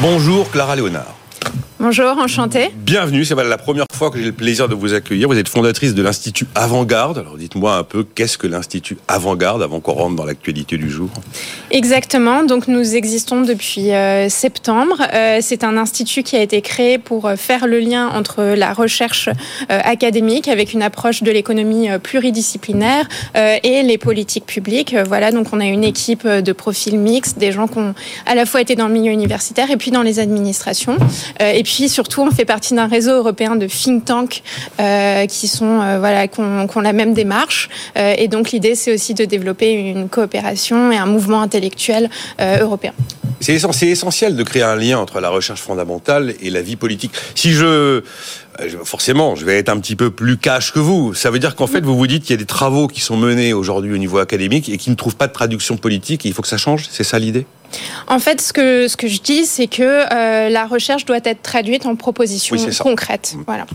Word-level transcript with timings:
Bonjour 0.00 0.50
Clara 0.50 0.74
Léonard. 0.74 1.14
Bonjour, 1.86 2.16
enchanté. 2.16 2.70
Bienvenue, 2.74 3.26
c'est 3.26 3.34
la 3.34 3.58
première 3.58 3.84
fois 3.92 4.10
que 4.10 4.18
j'ai 4.18 4.24
le 4.24 4.32
plaisir 4.32 4.70
de 4.70 4.74
vous 4.74 4.94
accueillir. 4.94 5.28
Vous 5.28 5.36
êtes 5.36 5.50
fondatrice 5.50 5.92
de 5.92 6.00
l'Institut 6.00 6.46
Avant-Garde. 6.54 7.18
Alors 7.18 7.36
dites-moi 7.36 7.76
un 7.76 7.82
peu, 7.82 8.04
qu'est-ce 8.04 8.38
que 8.38 8.46
l'Institut 8.46 8.96
Avant-Garde 9.06 9.62
avant 9.62 9.80
qu'on 9.80 9.92
rentre 9.92 10.16
dans 10.16 10.24
l'actualité 10.24 10.78
du 10.78 10.88
jour? 10.88 11.10
Exactement, 11.70 12.42
donc 12.42 12.68
nous 12.68 12.96
existons 12.96 13.42
depuis 13.42 13.92
euh, 13.92 14.30
septembre. 14.30 14.96
Euh, 15.12 15.40
c'est 15.42 15.62
un 15.62 15.76
institut 15.76 16.22
qui 16.22 16.36
a 16.36 16.40
été 16.40 16.62
créé 16.62 16.96
pour 16.96 17.26
euh, 17.26 17.36
faire 17.36 17.66
le 17.66 17.80
lien 17.80 18.08
entre 18.08 18.54
la 18.56 18.72
recherche 18.72 19.28
académique 19.68 20.48
avec 20.48 20.72
une 20.72 20.82
approche 20.82 21.22
de 21.22 21.30
l'économie 21.30 21.88
pluridisciplinaire 22.02 23.06
et 23.34 23.82
les 23.82 23.98
politiques 23.98 24.46
publiques. 24.46 24.96
voilà, 25.06 25.32
donc 25.32 25.48
on 25.52 25.60
a 25.60 25.66
une 25.66 25.84
équipe 25.84 26.26
de 26.26 26.52
profils 26.52 26.98
mixtes, 26.98 27.38
des 27.38 27.52
gens 27.52 27.66
qui 27.66 27.78
ont 27.78 27.94
à 28.24 28.34
la 28.34 28.46
fois 28.46 28.62
été 28.62 28.74
dans 28.74 28.88
le 28.88 28.94
milieu 28.94 29.12
universitaire 29.12 29.70
et 29.70 29.76
puis 29.76 29.90
dans 29.90 30.02
les 30.02 30.18
administrations. 30.18 30.96
et 31.40 31.62
puis 31.62 31.73
puis 31.74 31.88
surtout, 31.88 32.22
on 32.22 32.30
fait 32.30 32.44
partie 32.44 32.72
d'un 32.72 32.86
réseau 32.86 33.10
européen 33.16 33.56
de 33.56 33.66
think 33.66 34.04
tanks 34.04 34.44
euh, 34.78 35.26
qui 35.26 35.48
sont 35.48 35.80
euh, 35.80 35.98
voilà, 35.98 36.26
la 36.76 36.92
même 36.92 37.14
démarche. 37.14 37.68
Euh, 37.96 38.14
et 38.16 38.28
donc 38.28 38.52
l'idée, 38.52 38.76
c'est 38.76 38.94
aussi 38.94 39.12
de 39.12 39.24
développer 39.24 39.72
une 39.72 40.08
coopération 40.08 40.92
et 40.92 40.96
un 40.96 41.06
mouvement 41.06 41.42
intellectuel 41.42 42.10
européen. 42.60 42.92
C'est 43.40 43.88
essentiel 43.88 44.36
de 44.36 44.42
créer 44.44 44.62
un 44.62 44.76
lien 44.76 44.98
entre 44.98 45.20
la 45.20 45.30
recherche 45.30 45.60
fondamentale 45.60 46.34
et 46.40 46.50
la 46.50 46.62
vie 46.62 46.76
politique. 46.76 47.10
Si 47.34 47.50
je 47.50 48.02
forcément, 48.84 49.34
je 49.34 49.44
vais 49.44 49.58
être 49.58 49.68
un 49.68 49.80
petit 49.80 49.96
peu 49.96 50.10
plus 50.12 50.36
cash 50.36 50.72
que 50.72 50.78
vous. 50.78 51.12
Ça 51.12 51.32
veut 51.32 51.40
dire 51.40 51.56
qu'en 51.56 51.66
fait, 51.66 51.80
vous 51.80 51.96
vous 51.96 52.06
dites 52.06 52.22
qu'il 52.22 52.34
y 52.34 52.38
a 52.38 52.40
des 52.40 52.46
travaux 52.46 52.86
qui 52.86 53.00
sont 53.00 53.16
menés 53.16 53.52
aujourd'hui 53.52 53.92
au 53.92 53.98
niveau 53.98 54.18
académique 54.18 54.68
et 54.68 54.78
qui 54.78 54.90
ne 54.90 54.94
trouvent 54.94 55.16
pas 55.16 55.26
de 55.26 55.32
traduction 55.32 55.76
politique 55.76 56.24
et 56.24 56.28
il 56.28 56.34
faut 56.34 56.42
que 56.42 56.48
ça 56.48 56.56
change. 56.56 56.86
C'est 56.88 57.04
ça 57.04 57.18
l'idée? 57.18 57.46
En 58.08 58.18
fait, 58.18 58.40
ce 58.40 58.52
que, 58.52 58.88
ce 58.88 58.96
que 58.96 59.08
je 59.08 59.20
dis, 59.20 59.46
c'est 59.46 59.66
que 59.66 59.82
euh, 59.82 60.48
la 60.48 60.66
recherche 60.66 61.04
doit 61.04 61.20
être 61.24 61.42
traduite 61.42 61.86
en 61.86 61.96
propositions 61.96 62.56
concrètes. 62.80 63.36
Voilà. 63.46 63.66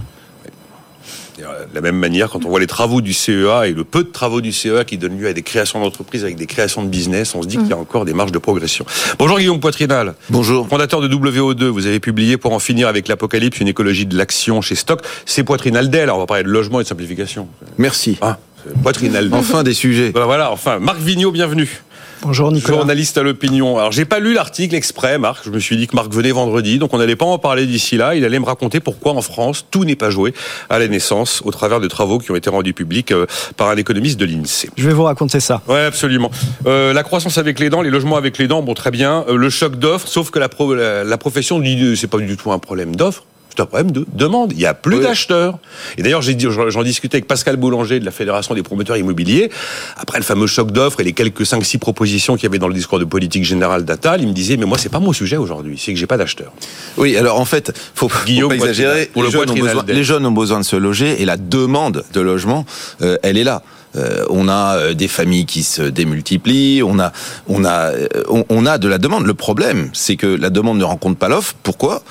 De 1.39 1.75
la 1.75 1.79
même 1.81 1.95
manière, 1.95 2.29
quand 2.29 2.43
on 2.43 2.49
voit 2.49 2.59
les 2.59 2.67
travaux 2.67 2.99
du 2.99 3.13
CEA 3.13 3.67
et 3.67 3.71
le 3.71 3.85
peu 3.85 4.03
de 4.03 4.09
travaux 4.09 4.41
du 4.41 4.51
CEA 4.51 4.83
qui 4.83 4.97
donnent 4.97 5.17
lieu 5.17 5.27
à 5.27 5.33
des 5.33 5.41
créations 5.41 5.79
d'entreprises 5.79 6.23
avec 6.23 6.35
des 6.35 6.47
créations 6.47 6.83
de 6.83 6.89
business, 6.89 7.33
on 7.33 7.41
se 7.41 7.47
dit 7.47 7.57
qu'il 7.57 7.67
y 7.67 7.73
a 7.73 7.77
mm. 7.77 7.81
encore 7.81 8.03
des 8.03 8.13
marges 8.13 8.33
de 8.33 8.39
progression. 8.39 8.85
Bonjour 9.17 9.39
Guillaume 9.39 9.61
Poitrinal. 9.61 10.15
Bonjour. 10.29 10.67
Fondateur 10.67 10.99
de 10.99 11.07
WO2, 11.07 11.63
vous 11.65 11.87
avez 11.87 12.01
publié 12.01 12.35
pour 12.35 12.51
en 12.51 12.59
finir 12.59 12.89
avec 12.89 13.07
l'apocalypse 13.07 13.59
une 13.61 13.69
écologie 13.69 14.05
de 14.05 14.17
l'action 14.17 14.61
chez 14.61 14.75
Stock. 14.75 15.01
C'est 15.25 15.43
Poitrinal 15.43 15.89
d'elle, 15.89 16.09
on 16.09 16.17
va 16.17 16.25
parler 16.25 16.43
de 16.43 16.49
logement 16.49 16.81
et 16.81 16.83
de 16.83 16.89
simplification. 16.89 17.47
Merci. 17.77 18.17
Ah, 18.19 18.37
Poitrinal. 18.83 19.29
enfin 19.31 19.63
des 19.63 19.73
sujets. 19.73 20.11
Ben 20.11 20.25
voilà, 20.25 20.51
enfin, 20.51 20.79
Marc 20.79 20.99
Vigneault, 20.99 21.31
bienvenue. 21.31 21.81
Bonjour 22.21 22.51
Nicolas. 22.51 22.77
Journaliste 22.79 23.17
à 23.17 23.23
l'opinion. 23.23 23.77
Alors 23.77 23.93
j'ai 23.93 24.03
pas 24.03 24.19
lu 24.19 24.33
l'article 24.33 24.75
exprès, 24.75 25.17
Marc. 25.17 25.45
Je 25.45 25.51
me 25.51 25.59
suis 25.59 25.77
dit 25.77 25.87
que 25.87 25.95
Marc 25.95 26.11
venait 26.11 26.31
vendredi, 26.31 26.77
donc 26.77 26.93
on 26.93 26.97
n'allait 26.97 27.15
pas 27.15 27.25
en 27.25 27.37
parler 27.37 27.65
d'ici 27.65 27.95
là. 27.95 28.13
Il 28.13 28.25
allait 28.25 28.39
me 28.39 28.45
raconter 28.45 28.81
pourquoi 28.81 29.13
en 29.13 29.21
France 29.21 29.65
tout 29.71 29.85
n'est 29.85 29.95
pas 29.95 30.09
joué 30.09 30.33
à 30.69 30.79
la 30.79 30.87
naissance 30.87 31.41
au 31.45 31.51
travers 31.51 31.79
de 31.79 31.87
travaux 31.87 32.19
qui 32.19 32.31
ont 32.31 32.35
été 32.35 32.49
rendus 32.49 32.73
publics 32.73 33.11
euh, 33.11 33.25
par 33.55 33.69
un 33.69 33.77
économiste 33.77 34.19
de 34.19 34.25
l'Insee. 34.25 34.69
Je 34.75 34.87
vais 34.87 34.93
vous 34.93 35.03
raconter 35.03 35.39
ça. 35.39 35.61
Ouais, 35.67 35.85
absolument. 35.85 36.29
Euh, 36.67 36.91
la 36.91 37.03
croissance 37.03 37.37
avec 37.37 37.57
les 37.59 37.69
dents, 37.69 37.81
les 37.81 37.89
logements 37.89 38.17
avec 38.17 38.37
les 38.37 38.47
dents, 38.47 38.61
bon 38.61 38.73
très 38.73 38.91
bien. 38.91 39.23
Euh, 39.29 39.37
le 39.37 39.49
choc 39.49 39.77
d'offres, 39.77 40.07
sauf 40.07 40.29
que 40.29 40.39
la, 40.39 40.49
la, 40.75 41.03
la 41.05 41.17
profession 41.17 41.59
dit 41.59 41.95
c'est 41.95 42.07
pas 42.07 42.17
du 42.17 42.35
tout 42.35 42.51
un 42.51 42.59
problème 42.59 42.95
d'offre 42.95 43.23
c'est 43.59 43.63
un 43.63 43.65
problème 43.65 43.91
de 43.91 44.05
demande. 44.13 44.53
Il 44.53 44.59
y 44.59 44.65
a 44.65 44.73
plus 44.73 45.01
d'acheteurs. 45.01 45.59
Et 45.97 46.01
d'ailleurs, 46.01 46.21
j'en 46.21 46.83
discutais 46.83 47.17
avec 47.17 47.27
Pascal 47.27 47.57
Boulanger 47.57 47.99
de 47.99 48.05
la 48.05 48.11
Fédération 48.11 48.55
des 48.55 48.63
promoteurs 48.63 48.95
immobiliers. 48.95 49.51
Après 49.97 50.17
le 50.17 50.23
fameux 50.23 50.47
choc 50.47 50.71
d'offres 50.71 51.01
et 51.01 51.03
les 51.03 51.11
quelques 51.11 51.41
5-6 51.41 51.77
propositions 51.77 52.35
qu'il 52.35 52.43
y 52.43 52.47
avait 52.47 52.57
dans 52.57 52.69
le 52.69 52.73
discours 52.73 52.99
de 52.99 53.05
politique 53.05 53.43
générale 53.43 53.83
d'Atal, 53.83 54.21
il 54.21 54.27
me 54.27 54.33
disait, 54.33 54.55
mais 54.55 54.65
moi, 54.65 54.77
c'est 54.77 54.89
pas 54.89 54.99
mon 54.99 55.11
sujet 55.11 55.35
aujourd'hui. 55.35 55.77
C'est 55.77 55.93
que 55.93 55.99
j'ai 55.99 56.07
pas 56.07 56.17
d'acheteurs. 56.17 56.53
Oui, 56.97 57.17
alors 57.17 57.39
en 57.39 57.45
fait, 57.45 57.73
faut, 57.95 58.09
Guillaume, 58.25 58.51
faut 58.53 58.57
pas 58.57 58.69
exagérer. 58.69 59.09
les, 59.13 59.29
jeunes 59.29 59.53
besoin, 59.53 59.83
les, 59.87 60.03
jeunes 60.03 60.25
ont 60.25 60.31
besoin, 60.31 60.59
de 60.59 60.65
se 60.65 60.77
loger 60.77 61.21
et 61.21 61.25
la 61.25 61.35
demande 61.35 62.05
de 62.13 62.21
logement, 62.21 62.65
euh, 63.01 63.17
elle 63.23 63.37
est 63.37 63.43
là. 63.43 63.61
Euh, 63.95 64.23
on 64.29 64.47
a 64.47 64.77
euh, 64.77 64.93
des 64.93 65.07
familles 65.07 65.45
qui 65.45 65.63
se 65.63 65.81
démultiplient, 65.81 66.83
on 66.83 66.99
a, 66.99 67.11
on 67.47 67.65
a, 67.65 67.91
on 68.27 68.65
a 68.65 68.77
de 68.77 68.87
la 68.87 68.99
demande. 68.99 69.25
Le 69.25 69.33
problème, 69.33 69.89
c'est 69.93 70.15
que 70.15 70.27
la 70.27 70.49
demande 70.49 70.77
ne 70.77 70.83
rencontre 70.83 71.17
pas 71.17 71.27
l'offre. 71.27 71.55
Pourquoi? 71.63 72.03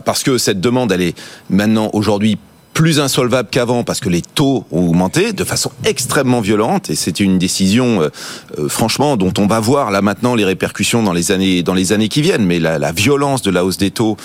Parce 0.00 0.22
que 0.22 0.38
cette 0.38 0.60
demande, 0.60 0.92
elle 0.92 1.02
est 1.02 1.18
maintenant 1.50 1.90
aujourd'hui 1.92 2.38
plus 2.72 3.00
insolvable 3.00 3.48
qu'avant 3.50 3.84
parce 3.84 4.00
que 4.00 4.08
les 4.08 4.22
taux 4.22 4.64
ont 4.72 4.88
augmenté 4.88 5.32
de 5.32 5.44
façon 5.44 5.70
extrêmement 5.84 6.40
violente 6.40 6.90
et 6.90 6.94
c'est 6.94 7.20
une 7.20 7.38
décision 7.38 8.02
euh, 8.02 8.08
euh, 8.58 8.68
franchement 8.68 9.16
dont 9.16 9.32
on 9.38 9.46
va 9.46 9.60
voir 9.60 9.90
là 9.90 10.00
maintenant 10.00 10.34
les 10.34 10.44
répercussions 10.44 11.02
dans 11.02 11.12
les 11.12 11.32
années 11.32 11.62
dans 11.62 11.74
les 11.74 11.92
années 11.92 12.08
qui 12.08 12.22
viennent. 12.22 12.46
Mais 12.46 12.58
la, 12.58 12.78
la 12.78 12.92
violence 12.92 13.42
de 13.42 13.50
la 13.50 13.64
hausse 13.64 13.76
des 13.76 13.90
taux 13.90 14.16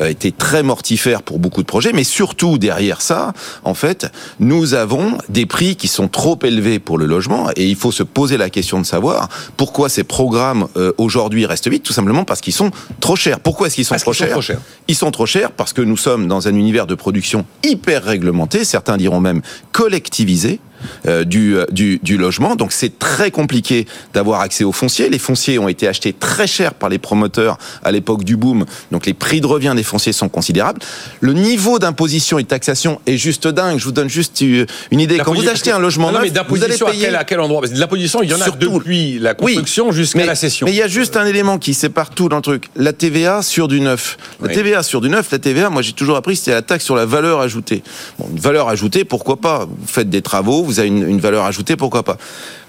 euh, 0.00 0.08
été 0.08 0.32
très 0.32 0.62
mortifère 0.62 1.22
pour 1.22 1.38
beaucoup 1.38 1.62
de 1.62 1.66
projets. 1.66 1.92
Mais 1.92 2.04
surtout 2.04 2.58
derrière 2.58 3.00
ça 3.00 3.32
en 3.64 3.74
fait 3.74 4.06
nous 4.38 4.74
avons 4.74 5.18
des 5.28 5.46
prix 5.46 5.76
qui 5.76 5.88
sont 5.88 6.08
trop 6.08 6.38
élevés 6.42 6.78
pour 6.78 6.98
le 6.98 7.06
logement 7.06 7.48
et 7.56 7.66
il 7.66 7.76
faut 7.76 7.92
se 7.92 8.02
poser 8.02 8.36
la 8.36 8.50
question 8.50 8.78
de 8.78 8.86
savoir 8.86 9.28
pourquoi 9.56 9.88
ces 9.88 10.04
programmes 10.04 10.66
aujourd'hui 10.98 11.46
restent 11.46 11.68
vides 11.68 11.82
tout 11.82 11.92
simplement 11.92 12.24
parce 12.24 12.40
qu'ils 12.40 12.52
sont 12.52 12.70
trop 13.00 13.16
chers. 13.16 13.40
Pourquoi 13.40 13.68
est-ce 13.68 13.76
qu'ils 13.76 13.84
sont, 13.84 13.96
trop, 13.96 14.12
sont 14.12 14.26
trop 14.26 14.42
chers. 14.42 14.60
Ils 14.88 14.94
sont 14.94 15.10
trop 15.10 15.26
chers 15.26 15.52
parce 15.52 15.72
que 15.72 15.82
nous 15.82 15.96
sommes 15.96 16.28
dans 16.28 16.48
un 16.48 16.54
univers 16.54 16.86
de 16.86 16.94
production 16.94 17.46
hyper 17.62 17.93
réglementé, 18.02 18.64
certains 18.64 18.96
diront 18.96 19.20
même 19.20 19.42
collectivisé. 19.72 20.60
Euh, 21.06 21.24
du, 21.24 21.56
euh, 21.56 21.66
du, 21.70 21.98
du, 22.02 22.16
logement. 22.16 22.56
Donc 22.56 22.72
c'est 22.72 22.98
très 22.98 23.30
compliqué 23.30 23.86
d'avoir 24.14 24.40
accès 24.40 24.64
aux 24.64 24.72
fonciers. 24.72 25.08
Les 25.10 25.18
fonciers 25.18 25.58
ont 25.58 25.68
été 25.68 25.86
achetés 25.86 26.12
très 26.12 26.46
cher 26.46 26.74
par 26.74 26.88
les 26.88 26.98
promoteurs 26.98 27.58
à 27.82 27.92
l'époque 27.92 28.24
du 28.24 28.36
boom. 28.36 28.64
Donc 28.90 29.06
les 29.06 29.14
prix 29.14 29.40
de 29.40 29.46
revient 29.46 29.74
des 29.76 29.82
fonciers 29.82 30.12
sont 30.12 30.28
considérables. 30.28 30.80
Le 31.20 31.32
niveau 31.32 31.78
d'imposition 31.78 32.38
et 32.38 32.42
de 32.42 32.48
taxation 32.48 33.00
est 33.06 33.16
juste 33.16 33.46
dingue. 33.46 33.78
Je 33.78 33.84
vous 33.84 33.92
donne 33.92 34.08
juste 34.08 34.40
une 34.40 35.00
idée. 35.00 35.18
Quand 35.18 35.34
vous 35.34 35.48
achetez 35.48 35.72
un 35.72 35.78
logement 35.78 36.10
neuf, 36.10 36.32
vous 36.48 36.64
allez 36.64 36.76
payer... 36.76 37.14
à 37.14 37.24
quel, 37.24 37.40
endroit? 37.40 37.60
Parce 37.60 37.72
que 37.72 37.78
l'imposition, 37.78 38.22
il 38.22 38.30
y 38.30 38.34
en 38.34 38.40
a 38.40 38.50
depuis 38.50 39.18
la 39.18 39.34
construction 39.34 39.92
jusqu'à 39.92 40.24
la 40.24 40.34
cession. 40.34 40.66
Mais 40.66 40.72
il 40.72 40.78
y 40.78 40.82
a 40.82 40.88
juste 40.88 41.16
un 41.16 41.26
élément 41.26 41.58
qui 41.58 41.74
sépare 41.74 42.10
tout 42.10 42.28
dans 42.28 42.36
le 42.36 42.42
truc. 42.42 42.70
La 42.76 42.92
TVA 42.92 43.42
sur 43.42 43.68
du 43.68 43.80
neuf. 43.80 44.16
La 44.40 44.48
TVA 44.48 44.82
sur 44.82 45.00
du 45.00 45.08
neuf, 45.08 45.30
la 45.32 45.38
TVA, 45.38 45.70
moi 45.70 45.82
j'ai 45.82 45.92
toujours 45.92 46.16
appris, 46.16 46.36
c'était 46.36 46.52
la 46.52 46.62
taxe 46.62 46.84
sur 46.84 46.96
la 46.96 47.06
valeur 47.06 47.40
ajoutée. 47.40 47.82
Bon, 48.18 48.28
une 48.30 48.40
valeur 48.40 48.68
ajoutée, 48.68 49.04
pourquoi 49.04 49.36
pas? 49.36 49.66
Vous 49.66 49.86
faites 49.86 50.10
des 50.10 50.22
travaux, 50.22 50.62
vous 50.62 50.73
avez 50.78 50.88
une, 50.88 51.20
valeur 51.20 51.44
ajoutée, 51.44 51.76
pourquoi 51.76 52.02
pas 52.02 52.16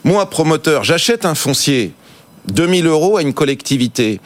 Moi, 0.04 0.30
promoteur, 0.30 0.84
j'achète 0.84 1.26
un 1.26 1.36
foncier 1.36 1.94
2000 2.48 2.86
euros 2.86 3.18
à 3.18 3.22
une 3.22 3.34
collectivité. 3.34 4.20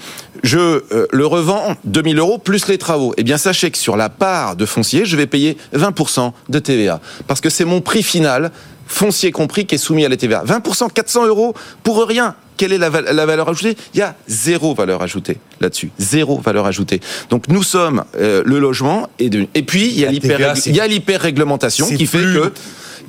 Je 0.44 0.58
euh, 0.60 1.08
le 1.12 1.26
revends 1.26 1.76
2000 1.86 2.20
euros 2.20 2.38
plus 2.38 2.68
les 2.68 2.78
travaux. 2.78 3.14
Eh 3.18 3.24
bien, 3.24 3.38
sachez 3.38 3.72
que 3.72 3.78
sur 3.78 3.98
la 3.98 4.10
part 4.10 4.56
de 4.56 4.66
foncier, 4.66 5.06
je 5.06 5.16
vais 5.16 5.28
payer 5.28 5.58
20% 5.76 6.32
de 6.50 6.60
TVA. 6.60 7.00
Parce 7.28 7.42
que 7.42 7.50
c'est 7.50 7.66
mon 7.66 7.82
prix 7.82 8.04
final, 8.04 8.52
foncier 8.88 9.32
compris, 9.32 9.66
qui 9.66 9.76
est 9.76 9.80
soumis 9.80 10.06
à 10.06 10.10
la 10.10 10.18
TVA. 10.18 10.44
20%, 10.46 10.92
400 10.92 11.28
euros 11.28 11.54
pour 11.84 12.06
rien. 12.06 12.36
Quelle 12.58 12.74
est 12.74 12.78
la, 12.78 12.90
valeur 12.90 13.48
ajoutée? 13.48 13.78
Il 13.94 14.00
y 14.00 14.02
a 14.02 14.18
zéro 14.28 14.76
valeur 14.76 15.02
ajoutée 15.02 15.38
là-dessus. 15.62 15.92
Zéro 15.98 16.42
valeur 16.42 16.66
ajoutée. 16.66 17.00
Donc 17.30 17.48
nous 17.48 17.64
sommes 17.64 18.04
euh, 18.20 18.44
le 18.46 18.60
logement 18.60 19.08
et, 19.18 19.30
de, 19.30 19.48
et 19.56 19.64
puis 19.64 19.88
il 19.88 19.98
y 19.98 20.06
a 20.82 20.88
l'hyper-réglementation 20.88 21.88
qui 21.88 22.06
fait 22.06 22.18
que 22.18 22.52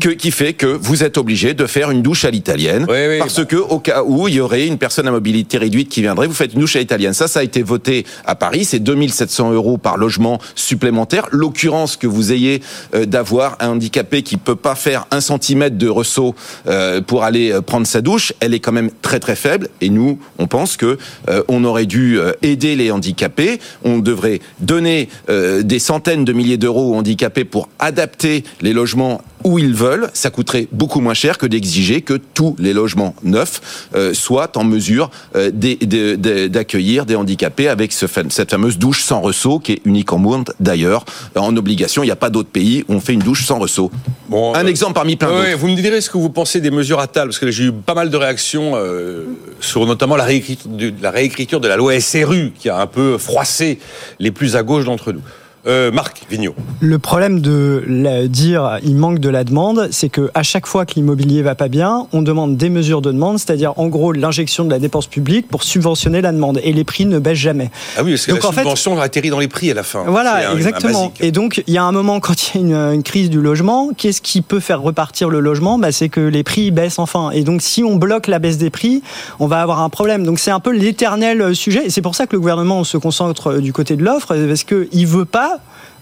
qui 0.08 0.30
fait 0.30 0.54
que 0.54 0.66
vous 0.66 1.04
êtes 1.04 1.18
obligé 1.18 1.54
de 1.54 1.66
faire 1.66 1.90
une 1.90 2.02
douche 2.02 2.24
à 2.24 2.30
l'italienne, 2.30 2.86
parce 3.18 3.44
que 3.44 3.56
au 3.56 3.78
cas 3.78 4.02
où 4.02 4.28
il 4.28 4.34
y 4.34 4.40
aurait 4.40 4.66
une 4.66 4.78
personne 4.78 5.06
à 5.06 5.10
mobilité 5.10 5.58
réduite 5.58 5.88
qui 5.88 6.00
viendrait, 6.00 6.26
vous 6.26 6.34
faites 6.34 6.54
une 6.54 6.60
douche 6.60 6.76
à 6.76 6.78
l'italienne. 6.80 7.12
Ça, 7.12 7.28
ça 7.28 7.40
a 7.40 7.42
été 7.42 7.62
voté 7.62 8.06
à 8.24 8.34
Paris, 8.34 8.64
c'est 8.64 8.78
2700 8.78 9.52
euros 9.52 9.78
par 9.78 9.96
logement 9.96 10.40
supplémentaire. 10.54 11.26
L'occurrence 11.30 11.96
que 11.96 12.06
vous 12.06 12.32
ayez 12.32 12.62
euh, 12.94 13.04
d'avoir 13.04 13.56
un 13.60 13.70
handicapé 13.70 14.22
qui 14.22 14.36
peut 14.36 14.56
pas 14.56 14.74
faire 14.74 15.06
un 15.10 15.20
centimètre 15.20 15.76
de 15.76 15.88
ressaut 15.88 16.34
euh, 16.66 17.00
pour 17.00 17.24
aller 17.24 17.52
euh, 17.52 17.60
prendre 17.60 17.86
sa 17.86 18.00
douche, 18.00 18.32
elle 18.40 18.54
est 18.54 18.60
quand 18.60 18.72
même 18.72 18.90
très 19.02 19.20
très 19.20 19.36
faible. 19.36 19.68
Et 19.80 19.88
nous, 19.90 20.18
on 20.38 20.46
pense 20.46 20.76
que 20.76 20.98
on 21.48 21.64
aurait 21.64 21.86
dû 21.86 22.18
aider 22.42 22.76
les 22.76 22.90
handicapés. 22.90 23.60
On 23.84 23.98
devrait 23.98 24.40
donner 24.60 25.08
des 25.28 25.78
centaines 25.78 26.24
de 26.24 26.32
milliers 26.32 26.56
d'euros 26.56 26.92
aux 26.92 26.96
handicapés 26.96 27.44
pour 27.44 27.68
adapter 27.78 28.44
les 28.60 28.72
logements 28.72 29.22
où 29.44 29.58
ils 29.58 29.74
veulent, 29.74 30.10
ça 30.12 30.30
coûterait 30.30 30.68
beaucoup 30.72 31.00
moins 31.00 31.14
cher 31.14 31.38
que 31.38 31.46
d'exiger 31.46 32.02
que 32.02 32.14
tous 32.14 32.56
les 32.58 32.72
logements 32.72 33.14
neufs 33.22 33.88
euh, 33.94 34.14
soient 34.14 34.56
en 34.56 34.64
mesure 34.64 35.10
euh, 35.36 35.50
d'accueillir 36.48 37.06
des 37.06 37.16
handicapés 37.16 37.68
avec 37.68 37.92
ce, 37.92 38.06
cette 38.28 38.50
fameuse 38.50 38.78
douche 38.78 39.02
sans 39.02 39.20
ressaut 39.20 39.58
qui 39.58 39.72
est 39.72 39.80
unique 39.84 40.12
en 40.12 40.18
monde 40.18 40.52
d'ailleurs. 40.60 41.04
En 41.36 41.56
obligation, 41.56 42.02
il 42.02 42.06
n'y 42.06 42.12
a 42.12 42.16
pas 42.16 42.30
d'autres 42.30 42.50
pays 42.50 42.84
où 42.88 42.94
on 42.94 43.00
fait 43.00 43.14
une 43.14 43.20
douche 43.20 43.46
sans 43.46 43.58
ressaut. 43.58 43.90
Bon, 44.28 44.54
Un 44.54 44.64
euh, 44.64 44.68
exemple 44.68 44.94
parmi 44.94 45.16
plein 45.16 45.28
d'autres. 45.28 45.56
vous 45.56 45.68
me 45.68 45.76
direz 45.76 46.00
ce 46.00 46.10
que 46.10 46.18
vous 46.18 46.30
pensez 46.30 46.60
des 46.60 46.70
mesures 46.70 47.00
à 47.00 47.06
table, 47.06 47.30
parce 47.30 47.38
que 47.38 47.50
j'ai 47.50 47.64
eu 47.64 47.72
pas 47.72 47.94
mal 47.94 48.10
de 48.10 48.16
réactions 48.16 48.74
sur 49.60 49.86
notamment 49.86 50.16
la 50.16 50.24
réécriture, 50.24 50.70
de, 50.70 50.92
la 51.00 51.10
réécriture 51.10 51.60
de 51.60 51.68
la 51.68 51.76
loi 51.76 51.98
SRU 52.00 52.52
qui 52.58 52.68
a 52.68 52.78
un 52.78 52.86
peu 52.86 53.18
froissé 53.18 53.78
les 54.18 54.30
plus 54.30 54.56
à 54.56 54.62
gauche 54.62 54.84
d'entre 54.84 55.12
nous. 55.12 55.22
Euh, 55.66 55.92
Marc 55.92 56.22
Vigneault. 56.30 56.54
Le 56.80 56.98
problème 56.98 57.40
de 57.40 57.84
la, 57.86 58.28
dire 58.28 58.78
il 58.82 58.96
manque 58.96 59.18
de 59.18 59.28
la 59.28 59.44
demande, 59.44 59.88
c'est 59.90 60.08
que 60.08 60.30
à 60.32 60.42
chaque 60.42 60.66
fois 60.66 60.86
que 60.86 60.94
l'immobilier 60.94 61.42
va 61.42 61.54
pas 61.54 61.68
bien, 61.68 62.06
on 62.14 62.22
demande 62.22 62.56
des 62.56 62.70
mesures 62.70 63.02
de 63.02 63.12
demande, 63.12 63.38
c'est-à-dire 63.38 63.74
en 63.76 63.88
gros 63.88 64.12
l'injection 64.12 64.64
de 64.64 64.70
la 64.70 64.78
dépense 64.78 65.06
publique 65.06 65.48
pour 65.48 65.62
subventionner 65.62 66.22
la 66.22 66.32
demande, 66.32 66.60
et 66.64 66.72
les 66.72 66.84
prix 66.84 67.04
ne 67.04 67.18
baissent 67.18 67.36
jamais. 67.36 67.70
Ah 67.98 68.02
oui, 68.02 68.12
parce 68.12 68.24
que 68.24 68.32
donc, 68.32 68.42
la 68.42 68.52
subvention 68.52 68.96
fait, 68.96 69.02
atterrit 69.02 69.28
dans 69.28 69.38
les 69.38 69.48
prix 69.48 69.70
à 69.70 69.74
la 69.74 69.82
fin. 69.82 70.04
Voilà, 70.06 70.54
exactement. 70.54 71.12
et 71.20 71.30
donc 71.30 71.62
il 71.66 71.74
y 71.74 71.78
a 71.78 71.84
un 71.84 71.92
moment 71.92 72.20
quand 72.20 72.54
il 72.54 72.60
y 72.70 72.74
a 72.74 72.92
une, 72.92 72.94
une 72.94 73.02
crise 73.02 73.28
du 73.28 73.42
logement, 73.42 73.90
qu'est-ce 73.94 74.22
qui 74.22 74.40
peut 74.40 74.60
faire 74.60 74.80
repartir 74.80 75.28
le 75.28 75.40
logement? 75.40 75.78
Bah, 75.78 75.92
C'est 75.92 76.08
que 76.08 76.20
les 76.20 76.42
prix 76.42 76.70
baissent 76.70 76.98
enfin. 76.98 77.32
Et 77.32 77.44
donc 77.44 77.60
si 77.60 77.84
on 77.84 77.96
bloque 77.96 78.28
la 78.28 78.38
baisse 78.38 78.56
des 78.56 78.70
prix, 78.70 79.02
on 79.38 79.46
va 79.46 79.60
avoir 79.60 79.80
un 79.80 79.90
problème. 79.90 80.24
Donc 80.24 80.38
c'est 80.38 80.50
un 80.50 80.60
peu 80.60 80.72
l'éternel 80.72 81.54
sujet, 81.54 81.84
et 81.84 81.90
c'est 81.90 82.02
pour 82.02 82.14
ça 82.14 82.26
que 82.26 82.32
le 82.32 82.40
gouvernement 82.40 82.82
se 82.84 82.96
concentre 82.96 83.58
du 83.58 83.74
côté 83.74 83.96
de 83.96 84.02
l'offre, 84.02 84.34
parce 84.34 84.64
qu'il 84.64 85.06
veut 85.06 85.26
pas 85.26 85.49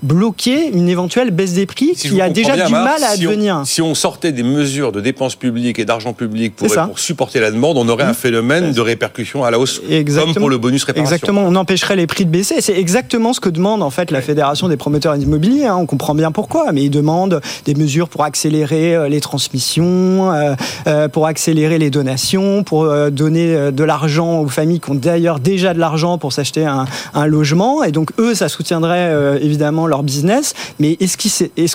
bloquer 0.03 0.69
une 0.69 0.89
éventuelle 0.89 1.31
baisse 1.31 1.55
des 1.55 1.67
prix 1.67 1.93
qui 1.93 2.21
a 2.21 2.29
déjà 2.29 2.67
du 2.67 2.73
mal 2.73 3.03
à 3.03 3.11
advenir. 3.11 3.62
si 3.65 3.83
on 3.83 3.95
sortait 3.95 4.33
des 4.33 4.43
mesures 4.43 4.93
de 4.93 5.00
dépenses 5.00 5.35
publiques 5.35 5.79
et 5.79 5.85
d'argent 5.85 6.12
public 6.12 6.55
pour, 6.55 6.69
pour, 6.69 6.99
supporter 6.99 7.41
la 7.41 7.50
demande, 7.50 7.77
on 7.79 7.89
aurait 7.89 8.05
un 8.05 8.15
phénomène 8.15 8.73
de 8.73 8.81
répercussion 8.81 9.45
à 9.45 9.50
la 9.50 9.59
hausse, 9.59 9.81
exactement. 9.89 10.35
comme 10.35 10.43
pour 10.43 10.50
le 10.50 10.59
bonus 10.59 10.85
réparation. 10.85 11.12
Exactement, 11.12 11.43
on 11.43 11.55
empêcherait 11.56 11.97
les 11.97 12.06
prix 12.06 12.25
de 12.25 12.31
baisser. 12.31 12.61
C'est 12.61 12.79
exactement 12.79 13.33
ce 13.33 13.41
que 13.41 13.49
demande 13.49 13.83
en 13.83 13.91
fait 13.91 14.11
la 14.11 14.21
Fédération 14.21 14.69
des 14.69 14.77
promoteurs 14.77 15.17
immobiliers. 15.17 15.67
Hein. 15.67 15.77
On 15.77 15.87
comprend 15.87 16.15
bien 16.15 16.33
pourquoi, 16.33 16.73
mais 16.73 16.85
ils 16.85 16.91
demandent 16.91 17.41
des 17.65 17.75
mesures 17.75 18.09
pour 18.09 18.25
accélérer 18.25 18.95
euh, 18.95 19.09
les 19.09 19.21
transmissions, 19.21 20.33
euh, 20.33 20.55
euh, 20.87 21.09
pour 21.09 21.27
accélérer 21.27 21.79
les 21.79 21.91
donations, 21.91 22.62
pour 22.62 22.89
donner 23.11 23.73
de 23.73 23.85
l'argent 23.85 24.41
aux 24.41 24.49
familles 24.49 24.81
qui 24.81 24.91
ont 24.91 24.95
d'ailleurs 24.95 25.41
déjà 25.41 25.75
de 25.75 25.79
l'argent 25.79 26.19
pour 26.19 26.33
s'acheter 26.33 26.65
un, 26.65 26.87
un, 27.15 27.27
logement. 27.27 27.83
Et 27.83 27.93
donc 27.93 28.12
eux, 28.19 28.35
ça 28.35 28.49
soutiendrait 28.49 29.39
évidemment 29.41 29.88
leur 29.88 30.02
business. 30.02 30.55
Mais 30.79 30.96
est-ce 31.00 31.17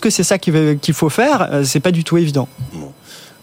que 0.01 0.09
c'est 0.09 0.23
ça 0.23 0.37
qu'il 0.37 0.93
faut 0.93 1.09
faire? 1.09 1.49
Euh, 1.51 1.63
C'est 1.63 1.79
pas 1.79 1.91
du 1.91 2.03
tout 2.03 2.17
évident. 2.17 2.47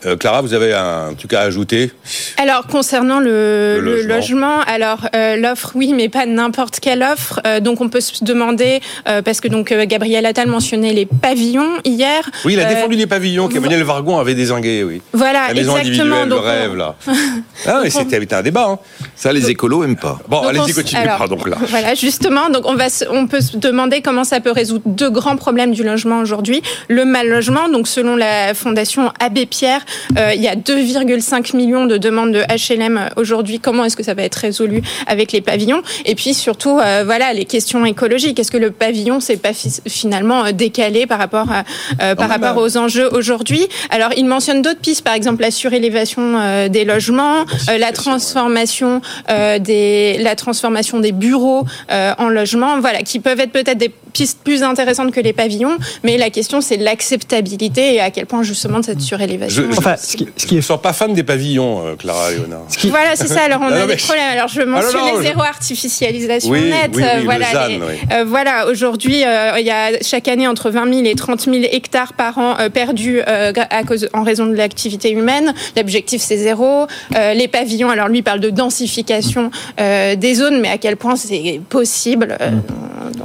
Euh, 0.06 0.16
Clara, 0.16 0.40
vous 0.40 0.54
avez 0.54 0.72
un 0.72 1.12
truc 1.16 1.34
à 1.34 1.40
ajouter 1.40 1.90
Alors 2.38 2.66
concernant 2.66 3.20
le, 3.20 3.80
logement. 4.06 4.60
alors 4.66 5.08
euh, 5.14 5.36
l'offre, 5.36 5.72
oui, 5.74 5.92
mais 5.94 6.08
pas 6.08 6.24
n'importe 6.24 6.80
quelle 6.80 7.02
offre. 7.02 7.40
Euh, 7.46 7.60
donc 7.60 7.80
on 7.80 7.88
peut 7.88 8.00
se 8.00 8.24
demander 8.24 8.80
parce 9.24 9.40
que 9.40 9.48
donc 9.48 9.72
Gabriel 9.72 10.24
Attal 10.26 10.48
mentionnait 10.48 10.92
les 10.92 11.06
pavillons 11.06 11.78
hier. 11.84 12.28
Oui, 12.44 12.54
il 12.54 12.60
a 12.60 12.64
défendu 12.64 12.96
les 12.96 13.06
pavillons 13.06 13.48
qu'Emmanuel 13.48 13.82
Vargon 13.82 14.18
avait 14.18 14.34
désingués, 14.34 14.84
oui. 14.84 15.02
Voilà, 15.12 15.48
La 15.48 15.54
maison 15.54 15.76
exactement. 15.76 16.16
individuelle, 16.16 16.28
le 16.28 16.36
rêve, 16.36 16.76
là. 16.76 16.94
ah, 17.66 17.80
mais 17.82 17.90
c'était 17.90 18.34
un 18.34 18.42
débat. 18.42 18.66
Hein. 18.70 18.78
Ça, 19.14 19.32
les 19.32 19.50
écolos 19.50 19.84
aiment 19.84 19.96
pas. 19.96 20.18
Bon, 20.28 20.40
allez-y, 20.40 20.72
continuez. 20.72 21.04
donc 21.28 21.48
là. 21.48 21.56
Voilà, 21.68 21.94
justement, 21.94 22.48
donc 22.48 22.64
on 22.66 22.74
va, 22.74 22.86
on 23.10 23.26
peut 23.26 23.40
se 23.40 23.56
demander 23.56 24.00
comment 24.00 24.24
ça 24.24 24.40
peut 24.40 24.52
résoudre 24.52 24.82
deux 24.86 25.10
grands 25.10 25.36
problèmes 25.36 25.72
du 25.72 25.82
logement 25.82 26.20
aujourd'hui. 26.20 26.62
Le 26.88 27.04
mal 27.04 27.28
logement, 27.28 27.68
donc 27.68 27.88
selon 27.88 28.16
la 28.16 28.54
fondation 28.54 29.12
Abbé 29.20 29.46
Pierre, 29.46 29.84
euh, 30.18 30.32
il 30.34 30.42
y 30.42 30.48
a 30.48 30.56
2,5 30.56 31.56
millions 31.56 31.86
de 31.86 31.96
demandes 31.96 32.32
de 32.32 32.40
HLM 32.40 33.10
aujourd'hui. 33.16 33.60
Comment 33.60 33.84
est-ce 33.84 33.96
que 33.96 34.02
ça 34.02 34.14
va 34.14 34.22
être 34.22 34.36
résolu 34.36 34.82
avec 35.06 35.32
les 35.32 35.40
pavillons? 35.40 35.82
Et 36.04 36.14
puis 36.14 36.34
surtout, 36.34 36.78
euh, 36.78 37.02
voilà, 37.04 37.32
les 37.32 37.44
questions 37.44 37.84
écologiques. 37.84 38.38
Est-ce 38.38 38.50
que 38.50 38.58
le 38.58 38.70
pavillon 38.70 39.20
c'est 39.20 39.36
pas 39.36 39.52
finalement 39.86 40.46
euh, 40.46 40.52
décalé 40.52 41.06
par 41.06 41.18
rapport 41.18 41.48
à, 41.50 42.14
par 42.14 42.28
rapport 42.28 42.56
aux 42.56 42.76
enjeux 42.76 43.08
aujourd'hui? 43.12 43.66
Alors, 43.90 44.10
il 44.16 44.26
mentionne 44.26 44.62
d'autres 44.62 44.80
pistes, 44.80 45.04
par 45.04 45.14
exemple 45.14 45.42
la 45.42 45.50
surélévation 45.50 46.68
des 46.68 46.84
logements, 46.84 47.44
la 47.68 47.92
transformation 47.92 49.00
des 49.28 50.18
la 50.20 50.34
transformation 50.36 51.00
des 51.00 51.12
bureaux 51.12 51.64
en 51.90 52.28
logements, 52.28 52.80
voilà, 52.80 53.00
qui 53.02 53.20
peuvent 53.20 53.40
être 53.40 53.52
peut-être 53.52 53.78
des 53.78 53.92
pistes 54.12 54.40
plus 54.44 54.62
intéressantes 54.62 55.12
que 55.12 55.20
les 55.20 55.32
pavillons. 55.32 55.76
Mais 56.04 56.16
la 56.16 56.30
question 56.30 56.60
c'est 56.60 56.76
l'acceptabilité 56.76 57.94
et 57.94 58.00
à 58.00 58.10
quel 58.10 58.26
point 58.26 58.42
justement 58.42 58.82
cette 58.82 59.00
surélévation. 59.00 59.64
enfin, 59.76 59.96
ce 59.96 60.16
qui, 60.16 60.28
ce 60.36 60.46
qui 60.46 60.58
est... 60.58 60.76
pas 60.78 60.92
fan 60.92 61.12
des 61.12 61.22
pavillons, 61.22 61.86
euh, 61.86 61.96
Clara 61.96 62.30
Léonard. 62.30 62.62
Voilà, 62.84 63.16
c'est 63.16 63.28
ça. 63.28 63.42
Alors 63.42 63.60
on 63.62 63.66
a 63.72 63.86
des 63.86 63.96
problèmes. 63.96 64.30
Alors 64.32 64.48
je 64.48 64.62
mentionne 64.62 65.16
les 65.16 65.28
zéro 65.28 65.42
artificialisation 65.42 66.52
nette. 66.52 66.96
voilà, 67.24 67.68
euh, 68.12 68.24
voilà. 68.26 68.66
Aujourd'hui, 68.68 69.24
euh, 69.24 69.58
il 69.58 69.66
y 69.66 69.70
a 69.70 70.02
chaque 70.02 70.28
année 70.28 70.46
entre 70.46 70.70
20 70.70 70.92
000 70.92 71.06
et 71.06 71.14
30 71.14 71.42
000 71.42 71.56
hectares 71.70 72.12
par 72.12 72.38
an 72.38 72.56
perdus 72.72 73.20
à 73.20 73.84
cause, 73.84 74.08
en 74.12 74.22
raison 74.22 74.46
de 74.46 74.54
l'activité 74.54 75.10
humaine. 75.10 75.54
L'objectif 75.76 76.22
c'est 76.22 76.36
zéro. 76.36 76.86
les 77.12 77.48
pavillons, 77.48 77.90
alors 77.90 78.08
lui 78.08 78.22
parle 78.22 78.40
de 78.40 78.50
densification 78.50 79.50
des 79.78 80.34
zones, 80.34 80.60
mais 80.60 80.68
à 80.68 80.78
quel 80.78 80.96
point 80.96 81.16
c'est 81.16 81.60
possible. 81.68 82.36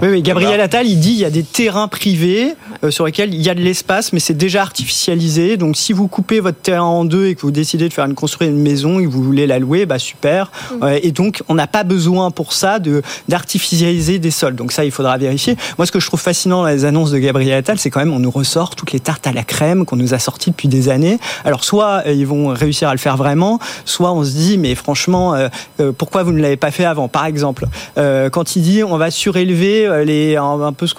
oui, 0.02 0.08
oui, 0.10 0.22
Gabriel 0.22 0.62
Attal, 0.76 0.88
il 0.88 1.00
dit 1.00 1.12
il 1.12 1.20
y 1.20 1.26
a 1.26 1.30
des 1.30 1.44
terrains 1.44 1.88
privés 1.88 2.56
sur 2.90 3.06
lesquels 3.06 3.34
il 3.34 3.42
y 3.42 3.50
a 3.50 3.56
de 3.56 3.62
l'espace, 3.62 4.12
mais 4.14 4.20
c'est 4.20 4.34
déjà 4.34 4.62
artificialisé. 4.62 5.58
Donc 5.58 5.78
si 5.78 5.94
vous 5.94 6.08
coupez 6.08 6.40
votre 6.40 6.60
terrain 6.60 6.84
en 6.84 7.06
deux 7.06 7.28
et 7.28 7.36
que 7.36 7.42
vous 7.42 7.52
décidez 7.52 7.88
de 7.88 7.94
faire 7.94 8.06
une, 8.06 8.14
construire 8.14 8.50
une 8.50 8.62
maison 8.62 9.00
et 9.00 9.06
que 9.06 9.10
vous 9.10 9.24
voulez 9.24 9.48
la 9.48 9.60
louer, 9.60 9.86
bah 9.86 10.00
super. 10.00 10.52
Mm. 10.72 10.88
et 11.02 11.12
donc, 11.12 11.44
on 11.48 11.56
n'a 11.56 11.68
pas 11.68 11.84
besoin 11.84 12.32
pour 12.32 12.54
ça 12.54 12.80
de 12.80 13.02
d'artificialiser 13.30 14.20
des 14.20 14.32
sols. 14.32 14.56
Donc 14.56 14.72
ça, 14.72 14.86
il 14.86 14.92
faudra 14.92 15.18
vérifier. 15.18 15.56
Moi, 15.78 15.86
ce 15.86 15.92
que 15.92 16.00
je 16.00 16.08
trouve 16.08 16.20
fascinant 16.20 16.64
dans 16.64 16.68
les 16.68 16.86
annonces 16.86 17.12
de 17.12 17.18
Gabriel 17.18 17.58
Attal, 17.58 17.80
c'est 17.80 17.90
quand 17.90 18.00
même 18.00 18.14
on 18.14 18.20
nous 18.20 18.32
ressort 18.32 18.76
toutes 18.76 18.92
les 18.92 19.00
tartes 19.00 19.28
à 19.28 19.32
la 19.32 19.44
crème 19.44 19.86
qu'on 19.86 19.96
nous 19.96 20.14
a 20.14 20.20
sorties 20.20 20.52
depuis 20.52 20.68
des 20.68 20.90
années. 20.90 21.20
Alors 21.44 21.64
soit 21.64 22.04
euh, 22.06 22.14
ils 22.14 22.28
vont 22.28 22.48
réussir 22.48 22.90
à 22.90 22.94
le 22.94 22.98
faire 22.98 23.18
vraiment, 23.18 23.60
soit 23.86 24.12
on 24.12 24.24
se 24.24 24.32
dit 24.32 24.58
mais 24.58 24.76
franchement, 24.76 25.36
euh, 25.36 25.48
euh, 25.80 25.92
pourquoi 25.92 26.24
vous 26.24 26.32
ne 26.32 26.42
l'avez 26.42 26.58
pas 26.58 26.72
fait 26.72 26.86
avant? 26.86 27.08
Par 27.08 27.26
exemple, 27.26 27.68
quand 27.96 28.56
il 28.56 28.62
dit 28.62 28.84
on 28.84 28.98
va 28.98 29.12
surélever 29.12 30.06
les 30.06 30.38
un, 30.66 30.74
peu 30.74 30.88
ce 30.88 30.94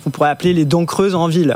qu'on 0.00 0.10
pourrait 0.10 0.30
appeler 0.30 0.52
les 0.52 0.64
dents 0.64 0.84
creuses 0.84 1.14
en 1.14 1.28
ville. 1.28 1.54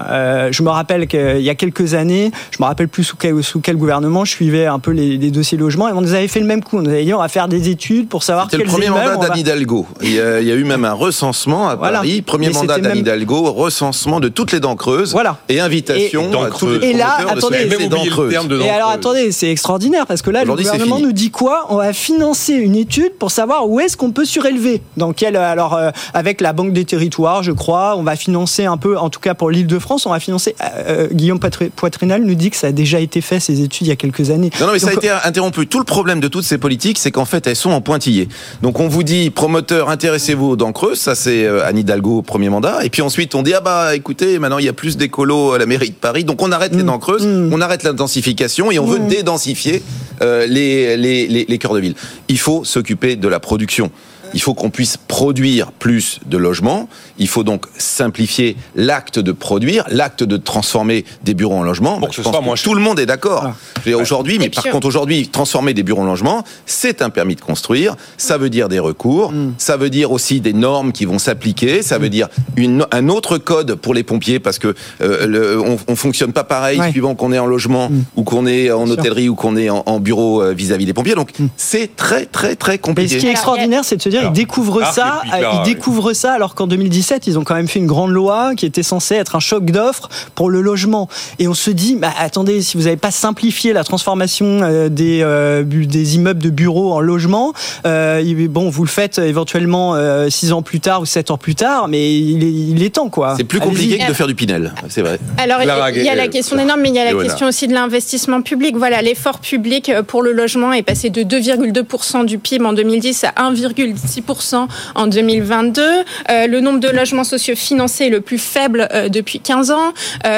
je 0.50 0.62
me 0.62 0.70
rappelle 0.70 1.06
qu'il 1.06 1.40
y 1.42 1.50
a 1.50 1.54
quelques 1.54 1.94
années, 1.94 2.30
je 2.50 2.58
me 2.60 2.66
rappelle 2.66 2.88
plus 2.88 3.04
sous 3.04 3.16
quel, 3.16 3.42
sous 3.42 3.60
quel 3.60 3.76
gouvernement 3.76 4.24
je 4.24 4.32
suivais 4.32 4.66
un 4.66 4.78
peu 4.78 4.90
les, 4.90 5.30
dossiers 5.30 5.58
logements 5.58 5.88
et 5.88 5.92
on 5.92 6.00
nous 6.00 6.14
avait 6.14 6.28
fait 6.28 6.40
le 6.40 6.46
même 6.46 6.62
coup. 6.62 6.78
On 6.78 6.82
nous 6.82 6.90
avait 6.90 7.04
dit 7.04 7.14
on 7.14 7.18
va 7.18 7.28
faire 7.28 7.48
des 7.48 7.68
études 7.68 8.08
pour 8.08 8.22
savoir 8.22 8.48
C'était 8.50 8.62
le 8.62 8.68
premier 8.68 8.88
mandat 8.88 9.16
d'Anne 9.16 9.38
Hidalgo. 9.38 9.86
Il 10.02 10.12
y, 10.12 10.20
a, 10.20 10.40
eu 10.40 10.64
même 10.64 10.84
un 10.84 10.92
recensement 10.92 11.68
à 11.68 11.76
Paris. 11.76 12.22
Premier 12.22 12.50
mandat 12.50 12.78
d'Anne 12.78 12.98
Hidalgo, 12.98 13.52
recensement 13.52 14.20
de 14.20 14.28
toutes 14.28 14.52
les 14.52 14.60
dents 14.60 14.76
creuses. 14.76 15.12
Voilà. 15.12 15.38
Et 15.48 15.60
invitation 15.60 16.30
et, 16.32 16.44
à 16.44 16.50
tous 16.50 16.68
les 16.68 16.88
Et 16.88 16.92
là, 16.92 17.18
attendez, 17.28 17.66
dents 17.88 18.04
creuses. 18.04 18.32
et 18.32 18.70
alors 18.70 18.90
attendez, 18.90 19.32
c'est 19.32 19.50
extraordinaire 19.50 20.06
parce 20.06 20.22
que 20.22 20.30
là, 20.30 20.44
le 20.44 20.54
gouvernement 20.54 20.98
nous 20.98 21.12
dit 21.12 21.30
quoi? 21.30 21.66
On 21.70 21.76
va 21.76 21.92
financer 21.92 22.54
une 22.54 22.76
étude 22.76 23.14
pour 23.18 23.30
savoir 23.30 23.68
où 23.68 23.80
est-ce 23.80 23.96
qu'on 23.96 24.12
peut 24.12 24.24
surélever. 24.24 24.82
Dans 24.96 25.12
quel 25.12 25.36
alors 25.36 25.74
euh, 25.74 25.90
avec 26.14 26.40
la 26.40 26.52
Banque 26.52 26.72
des 26.72 26.84
Territoires, 26.84 27.35
je 27.42 27.52
crois, 27.52 27.96
on 27.96 28.02
va 28.02 28.16
financer 28.16 28.64
un 28.64 28.76
peu, 28.76 28.98
en 28.98 29.10
tout 29.10 29.20
cas 29.20 29.34
pour 29.34 29.50
l'Île-de-France, 29.50 30.06
on 30.06 30.10
va 30.10 30.20
financer. 30.20 30.54
Euh, 30.60 30.66
euh, 30.86 31.08
Guillaume 31.12 31.38
Poitrinal 31.38 32.22
nous 32.22 32.34
dit 32.34 32.50
que 32.50 32.56
ça 32.56 32.68
a 32.68 32.72
déjà 32.72 33.00
été 33.00 33.20
fait 33.20 33.40
ces 33.40 33.60
études 33.62 33.86
il 33.86 33.90
y 33.90 33.92
a 33.92 33.96
quelques 33.96 34.30
années. 34.30 34.50
Non, 34.60 34.66
non 34.66 34.72
mais 34.72 34.78
ça 34.78 34.90
a 34.90 34.92
été 34.92 35.10
interrompu. 35.10 35.66
Tout 35.66 35.78
le 35.78 35.84
problème 35.84 36.20
de 36.20 36.28
toutes 36.28 36.44
ces 36.44 36.58
politiques, 36.58 36.98
c'est 36.98 37.10
qu'en 37.10 37.24
fait, 37.24 37.46
elles 37.46 37.56
sont 37.56 37.70
en 37.70 37.80
pointillé. 37.80 38.28
Donc 38.62 38.80
on 38.80 38.88
vous 38.88 39.02
dit, 39.02 39.30
promoteur, 39.30 39.90
intéressez-vous 39.90 40.46
aux 40.46 40.56
dents 40.56 40.72
creuses, 40.72 40.98
ça 40.98 41.14
c'est 41.14 41.44
euh, 41.44 41.66
Anne 41.66 41.78
Hidalgo, 41.78 42.22
premier 42.22 42.48
mandat. 42.48 42.84
Et 42.84 42.90
puis 42.90 43.02
ensuite, 43.02 43.34
on 43.34 43.42
dit, 43.42 43.54
ah 43.54 43.60
bah 43.60 43.94
écoutez, 43.94 44.38
maintenant 44.38 44.58
il 44.58 44.64
y 44.64 44.68
a 44.68 44.72
plus 44.72 44.96
d'écolos 44.96 45.52
à 45.52 45.58
la 45.58 45.66
mairie 45.66 45.90
de 45.90 45.94
Paris, 45.94 46.24
donc 46.24 46.42
on 46.42 46.52
arrête 46.52 46.74
les 46.74 46.82
mm. 46.82 46.86
dents 46.86 46.98
creuses, 46.98 47.26
mm. 47.26 47.52
on 47.52 47.60
arrête 47.60 47.82
la 47.82 47.92
densification 47.92 48.70
et 48.70 48.78
on 48.78 48.86
veut 48.86 49.00
mm. 49.00 49.08
dédensifier 49.08 49.82
euh, 50.22 50.46
les, 50.46 50.96
les, 50.96 51.26
les, 51.26 51.44
les 51.48 51.58
cœurs 51.58 51.74
de 51.74 51.80
ville. 51.80 51.94
Il 52.28 52.38
faut 52.38 52.64
s'occuper 52.64 53.16
de 53.16 53.28
la 53.28 53.40
production. 53.40 53.90
Il 54.36 54.42
faut 54.42 54.52
qu'on 54.52 54.68
puisse 54.68 54.98
produire 54.98 55.72
plus 55.72 56.20
de 56.26 56.36
logements. 56.36 56.90
Il 57.16 57.26
faut 57.26 57.42
donc 57.42 57.64
simplifier 57.78 58.54
l'acte 58.74 59.18
de 59.18 59.32
produire, 59.32 59.86
l'acte 59.88 60.22
de 60.24 60.36
transformer 60.36 61.06
des 61.24 61.32
bureaux 61.32 61.56
en 61.56 61.62
logements. 61.62 61.98
Moins 61.98 62.54
tout 62.62 62.74
le 62.74 62.82
monde 62.82 63.00
est 63.00 63.06
d'accord. 63.06 63.54
Aujourd'hui, 63.94 64.38
mais 64.38 64.50
par 64.50 64.64
contre 64.64 64.86
aujourd'hui, 64.86 65.28
transformer 65.28 65.72
des 65.72 65.82
bureaux 65.82 66.02
en 66.02 66.04
logements, 66.04 66.44
c'est 66.66 67.00
un 67.00 67.08
permis 67.08 67.34
de 67.34 67.40
construire. 67.40 67.96
Ça 68.18 68.36
veut 68.36 68.50
dire 68.50 68.68
des 68.68 68.78
recours. 68.78 69.32
Mm. 69.32 69.54
Ça 69.56 69.78
veut 69.78 69.88
dire 69.88 70.12
aussi 70.12 70.42
des 70.42 70.52
normes 70.52 70.92
qui 70.92 71.06
vont 71.06 71.18
s'appliquer. 71.18 71.80
Ça 71.80 71.96
veut 71.96 72.10
dire 72.10 72.28
une, 72.56 72.84
un 72.92 73.08
autre 73.08 73.38
code 73.38 73.76
pour 73.76 73.94
les 73.94 74.02
pompiers 74.02 74.38
parce 74.38 74.58
que 74.58 74.74
euh, 75.00 75.26
le, 75.26 75.58
on, 75.58 75.78
on, 75.88 75.96
fonctionne 75.96 76.34
pas 76.34 76.44
pareil 76.44 76.78
suivant 76.90 77.14
qu'on 77.14 77.32
est 77.32 77.38
en 77.38 77.46
logement 77.46 77.88
mm. 77.88 78.04
ou 78.16 78.22
qu'on 78.22 78.46
est 78.46 78.70
en 78.70 78.86
hôtellerie 78.90 79.30
ou 79.30 79.34
qu'on 79.34 79.56
est 79.56 79.70
en, 79.70 79.98
bureau 79.98 80.42
euh, 80.42 80.52
vis-à-vis 80.52 80.84
des 80.84 80.92
pompiers. 80.92 81.14
Donc 81.14 81.30
mm. 81.38 81.46
c'est 81.56 81.96
très 81.96 82.26
très 82.26 82.54
très 82.54 82.76
compliqué. 82.76 83.14
ce 83.14 83.20
qui 83.20 83.28
est 83.28 83.30
extraordinaire, 83.30 83.82
c'est 83.82 83.96
de 83.96 84.02
se 84.02 84.10
dire 84.10 84.25
ils 84.26 84.32
découvrent 84.32 84.84
ça, 84.92 85.22
ils 85.24 85.62
découvrent 85.64 86.12
ça 86.12 86.32
alors 86.32 86.54
qu'en 86.54 86.66
2017 86.66 87.26
ils 87.26 87.38
ont 87.38 87.44
quand 87.44 87.54
même 87.54 87.68
fait 87.68 87.78
une 87.78 87.86
grande 87.86 88.10
loi 88.10 88.54
qui 88.56 88.66
était 88.66 88.82
censée 88.82 89.14
être 89.14 89.36
un 89.36 89.40
choc 89.40 89.66
d'offres 89.66 90.08
pour 90.34 90.50
le 90.50 90.60
logement. 90.60 91.08
Et 91.38 91.48
on 91.48 91.54
se 91.54 91.70
dit, 91.70 91.96
bah, 91.96 92.10
attendez, 92.18 92.62
si 92.62 92.76
vous 92.76 92.84
n'avez 92.84 92.96
pas 92.96 93.10
simplifié 93.10 93.72
la 93.72 93.84
transformation 93.84 94.60
euh, 94.62 94.88
des, 94.88 95.20
euh, 95.22 95.62
des 95.64 96.16
immeubles 96.16 96.42
de 96.42 96.50
bureaux 96.50 96.92
en 96.92 97.00
logement, 97.00 97.52
euh, 97.86 98.22
bon, 98.48 98.68
vous 98.68 98.84
le 98.84 98.88
faites 98.88 99.18
éventuellement 99.18 99.94
euh, 99.94 100.28
six 100.30 100.52
ans 100.52 100.62
plus 100.62 100.80
tard 100.80 101.00
ou 101.00 101.06
sept 101.06 101.30
ans 101.30 101.38
plus 101.38 101.54
tard, 101.54 101.88
mais 101.88 102.14
il 102.14 102.44
est, 102.44 102.52
il 102.52 102.82
est 102.82 102.94
temps, 102.94 103.08
quoi. 103.08 103.34
C'est 103.36 103.44
plus 103.44 103.60
compliqué 103.60 103.98
que 103.98 104.08
de 104.08 104.12
faire 104.12 104.26
du 104.26 104.34
Pinel, 104.34 104.74
c'est 104.88 105.02
vrai. 105.02 105.18
Alors, 105.38 105.60
il 105.62 106.02
y 106.02 106.08
a 106.08 106.14
la 106.14 106.28
question 106.28 106.56
des 106.56 106.64
normes, 106.64 106.80
mais 106.80 106.90
il 106.90 106.94
y 106.94 107.00
a 107.00 107.12
la 107.12 107.22
question 107.22 107.46
aussi 107.46 107.68
de 107.68 107.74
l'investissement 107.74 108.42
public. 108.42 108.76
Voilà, 108.76 109.02
l'effort 109.02 109.38
public 109.38 109.92
pour 110.06 110.22
le 110.22 110.32
logement 110.32 110.72
est 110.72 110.82
passé 110.82 111.10
de 111.10 111.22
2,2% 111.22 112.24
du 112.24 112.38
PIB 112.38 112.64
en 112.64 112.72
2010 112.72 113.24
à 113.24 113.50
1,6 113.50 114.15
86% 114.20 114.68
en 114.94 115.06
2022. 115.06 115.82
le 116.28 116.60
nombre 116.60 116.80
de 116.80 116.88
logements 116.88 117.24
sociaux 117.24 117.56
financés 117.56 118.06
est 118.06 118.10
le 118.10 118.20
plus 118.20 118.38
faible 118.38 118.88
depuis 119.10 119.40
15 119.40 119.70
ans. 119.70 119.92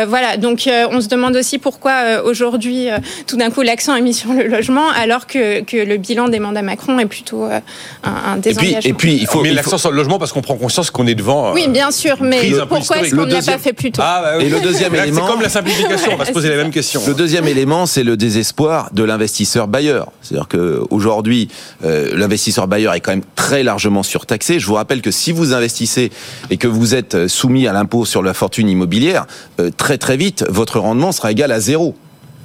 voilà, 0.06 0.36
donc 0.36 0.68
on 0.90 1.00
se 1.00 1.08
demande 1.08 1.36
aussi 1.36 1.58
pourquoi 1.58 2.22
aujourd'hui, 2.24 2.88
tout 3.26 3.36
d'un 3.36 3.50
coup, 3.50 3.62
l'accent 3.62 3.94
est 3.94 4.00
mis 4.00 4.14
sur 4.14 4.32
le 4.32 4.46
logement, 4.46 4.88
alors 4.90 5.26
que, 5.26 5.62
que 5.62 5.76
le 5.76 5.96
bilan 5.96 6.28
des 6.28 6.38
mandats 6.38 6.62
Macron 6.62 6.98
est 6.98 7.06
plutôt 7.06 7.44
un, 7.44 7.62
un 8.04 8.36
désengagement. 8.36 8.80
Et 8.84 8.92
puis, 8.92 9.16
il 9.20 9.26
faut 9.26 9.42
mettre 9.42 9.56
l'accent 9.56 9.78
sur 9.78 9.90
le 9.90 9.96
logement 9.96 10.18
parce 10.18 10.32
qu'on 10.32 10.42
prend 10.42 10.56
conscience 10.56 10.90
qu'on 10.90 11.06
est 11.06 11.14
devant. 11.14 11.52
oui, 11.52 11.68
bien 11.68 11.90
sûr, 11.90 12.16
mais 12.20 12.50
pourquoi 12.68 12.98
est-ce 12.98 13.14
qu'on 13.14 13.26
ne 13.26 13.32
l'a 13.32 13.42
pas 13.42 13.58
fait 13.58 13.72
plus 13.72 13.92
tôt 13.92 14.02
ah, 14.04 14.20
bah 14.22 14.44
Et 14.44 14.48
le 14.48 14.60
deuxième 14.60 14.94
élément, 14.94 15.22
c'est 15.22 15.32
comme 15.32 15.42
la 15.42 15.48
simplification. 15.48 16.12
On 16.12 16.16
va 16.16 16.24
se 16.24 16.32
poser 16.32 16.48
la 16.48 16.56
même 16.56 16.70
question. 16.70 17.00
Le 17.06 17.14
deuxième 17.14 17.46
élément, 17.46 17.86
c'est 17.86 18.04
le 18.04 18.16
désespoir 18.16 18.90
de 18.92 19.02
l'investisseur 19.02 19.68
bailleur. 19.68 20.12
C'est-à-dire 20.22 20.48
que 20.48 20.82
aujourd'hui, 20.90 21.48
euh, 21.84 22.10
l'investisseur 22.14 22.66
bailleur 22.68 22.94
est 22.94 23.00
quand 23.00 23.12
même 23.12 23.22
très 23.34 23.57
largement 23.62 24.02
surtaxé. 24.02 24.58
Je 24.60 24.66
vous 24.66 24.74
rappelle 24.74 25.02
que 25.02 25.10
si 25.10 25.32
vous 25.32 25.52
investissez 25.52 26.10
et 26.50 26.56
que 26.56 26.68
vous 26.68 26.94
êtes 26.94 27.28
soumis 27.28 27.66
à 27.66 27.72
l'impôt 27.72 28.04
sur 28.04 28.22
la 28.22 28.34
fortune 28.34 28.68
immobilière, 28.68 29.26
euh, 29.60 29.70
très 29.76 29.98
très 29.98 30.16
vite, 30.16 30.44
votre 30.48 30.78
rendement 30.78 31.12
sera 31.12 31.32
égal 31.32 31.52
à 31.52 31.60
zéro. 31.60 31.94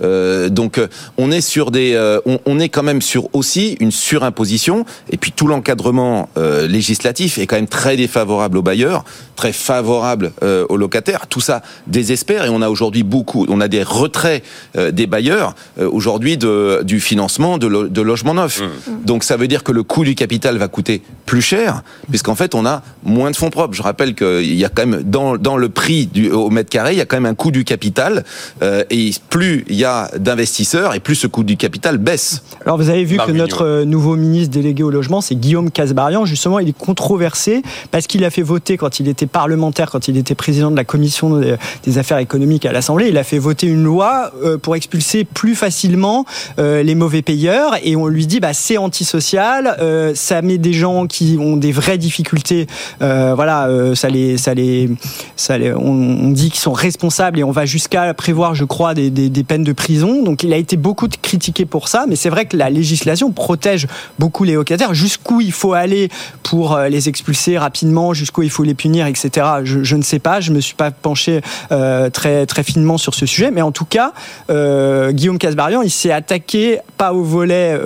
Euh, 0.02 0.50
donc 0.50 0.78
euh, 0.78 0.88
on 1.18 1.32
est 1.32 1.42
sur 1.42 1.72
des, 1.72 1.94
euh, 1.94 2.20
on, 2.26 2.40
on, 2.46 2.60
est 2.60 2.70
quand 2.70 2.84
même 2.84 3.02
sur 3.02 3.30
aussi 3.34 3.78
une 3.80 3.92
surimposition 3.92 4.86
et 5.12 5.18
puis 5.18 5.32
tout 5.32 5.48
l'encadrement 5.48 6.30
législatif 6.68 7.38
est 7.38 7.48
quand 7.48 7.56
même 7.56 7.68
très 7.68 7.96
défavorable 7.98 8.58
aux 8.58 8.62
bailleurs, 8.62 9.04
très 9.36 9.54
favorable 9.54 10.32
aux 10.70 10.78
locataires. 10.78 11.28
Tout 11.28 11.42
ça 11.42 11.62
désespère 11.88 12.46
et 12.46 12.50
on 12.50 12.62
a 12.62 12.70
aujourd'hui 12.70 13.04
beaucoup, 13.04 13.46
on 13.50 13.62
a 13.62 13.68
des 13.68 13.84
retraits 13.84 14.44
des 14.92 15.08
bailleurs 15.08 15.56
aujourd'hui 15.80 16.38
de, 16.38 16.82
du 16.84 17.00
financement 17.00 17.58
de, 17.58 17.88
de 17.88 18.02
logements 18.02 18.34
neufs. 18.34 18.62
Mmh. 18.62 19.06
Donc 19.06 19.24
ça 19.24 19.38
veut 19.38 19.48
dire 19.48 19.64
que 19.64 19.72
le 19.72 19.84
coût 19.84 20.04
du 20.04 20.16
capital 20.16 20.58
va 20.58 20.68
coûter 20.68 21.02
plus 21.26 21.42
cher 21.42 21.84
puisqu'en 22.10 22.36
fait 22.36 22.56
on 22.56 22.66
a 22.66 22.84
moins 23.04 23.32
de 23.32 23.36
fonds 23.36 23.50
propres. 23.50 23.74
Je 23.74 23.84
rappelle 23.84 24.16
qu'il 24.16 24.56
y 24.56 24.66
a 24.66 24.70
quand 24.70 24.86
même 24.86 25.04
dans, 25.04 25.38
dans 25.38 25.58
le 25.58 25.70
prix 25.70 26.08
du, 26.08 26.32
au 26.32 26.50
mètre 26.50 26.70
carré, 26.70 26.94
il 26.94 26.98
y 26.98 27.02
a 27.02 27.06
quand 27.06 27.18
même 27.18 27.26
un 27.26 27.36
coût 27.36 27.52
du 27.52 27.64
capital 27.64 28.24
et 28.62 29.12
plus 29.30 29.66
il 29.70 29.76
y 29.76 29.83
a 29.83 29.83
d'investisseurs 30.18 30.94
et 30.94 31.00
plus 31.00 31.16
ce 31.16 31.28
coût 31.28 31.44
du 31.44 31.58
capital 31.58 31.98
baisse. 31.98 32.44
Alors 32.66 32.78
vous 32.78 32.90
avez 32.90 33.04
vu 33.04 33.18
que 33.18 33.32
notre 33.32 33.66
euh, 33.66 33.86
nouveau 33.86 34.16
ministre 34.16 34.54
délégué 34.54 34.84
au 34.84 34.90
logement, 34.90 35.22
c'est 35.22 35.36
Guillaume 35.36 35.72
Casbarian. 35.72 36.26
Justement, 36.26 36.60
il 36.60 36.70
est 36.70 36.78
controversé 36.78 37.62
parce 37.92 38.08
qu'il 38.08 38.24
a 38.24 38.30
fait 38.30 38.42
voter 38.42 38.78
quand 38.78 39.00
il 39.00 39.08
était 39.08 39.28
parlementaire, 39.28 39.90
quand 39.92 40.08
il 40.08 40.18
était 40.18 40.36
président 40.36 40.72
de 40.72 40.76
la 40.76 40.84
commission 40.84 41.42
des 41.84 41.98
affaires 41.98 42.18
économiques 42.18 42.66
à 42.66 42.72
l'Assemblée, 42.72 43.10
il 43.10 43.18
a 43.18 43.24
fait 43.24 43.40
voter 43.40 43.68
une 43.68 43.84
loi 43.84 44.32
euh, 44.44 44.58
pour 44.58 44.76
expulser 44.76 45.24
plus 45.24 45.56
facilement 45.56 46.26
euh, 46.60 46.84
les 46.84 46.96
mauvais 46.96 47.22
payeurs 47.22 47.76
et 47.84 47.96
on 47.96 48.08
lui 48.08 48.28
dit 48.28 48.40
bah 48.40 48.54
c'est 48.54 48.78
antisocial, 48.78 49.78
ça 50.16 50.42
met 50.42 50.58
des 50.58 50.74
gens 50.74 51.08
qui 51.08 51.38
ont 51.40 51.58
des 51.58 51.72
vraies 51.72 51.98
difficultés, 51.98 52.68
voilà, 53.00 53.70
ça 53.96 54.10
les, 54.10 54.38
ça 54.38 54.54
les, 54.54 54.90
ça 55.36 55.58
les, 55.58 55.74
on, 55.74 56.30
dit 56.30 56.50
qu'ils 56.50 56.60
sont 56.60 56.74
responsables 56.74 57.40
et 57.40 57.44
on 57.44 57.52
va 57.52 57.66
jusqu'à 57.66 58.14
prévoir, 58.14 58.56
je 58.56 58.66
crois, 58.66 58.94
des, 58.94 59.10
des, 59.10 59.30
des 59.30 59.44
peines 59.44 59.64
de 59.64 59.73
prison. 59.74 60.24
Donc 60.24 60.44
il 60.44 60.54
a 60.54 60.58
été 60.58 60.78
beaucoup 60.78 61.08
critiqué 61.22 61.66
pour 61.66 61.88
ça, 61.88 62.06
mais 62.08 62.16
c'est 62.16 62.30
vrai 62.30 62.46
que 62.46 62.58
la 62.58 62.70
législation 62.70 63.32
protège 63.32 63.88
beaucoup 64.20 64.44
les 64.44 64.54
locataires. 64.54 64.94
Jusqu'où 64.94 65.42
il 65.42 65.52
faut 65.52 65.74
aller 65.74 66.10
pour 66.44 66.74
euh, 66.74 66.90
les 66.90 67.10
expulser 67.10 67.58
rapidement, 67.58 68.14
jusqu'où 68.14 68.44
il 68.44 68.50
faut 68.50 68.64
les 68.64 68.74
punir, 68.74 69.08
etc. 69.08 69.48
Je, 69.64 69.96
ne 69.96 70.02
sais 70.02 70.20
pas, 70.20 70.42
je 70.42 70.52
me 70.52 70.60
suis 70.60 70.76
pas 70.76 70.92
penché 70.92 71.42
euh, 71.72 72.10
très 72.10 72.46
très 72.46 72.64
finement 72.64 72.98
sur 72.98 73.14
ce 73.14 73.26
sujet, 73.26 73.52
mais 73.52 73.62
en 73.62 73.72
tout 73.72 73.86
cas, 73.86 74.14
euh, 74.50 75.12
Guillaume 75.12 75.38
Casbarian, 75.38 75.82
il 75.82 75.92
s'est 75.92 76.12
attaqué 76.12 76.80
pas 76.98 77.14
au 77.14 77.24
volet 77.24 77.80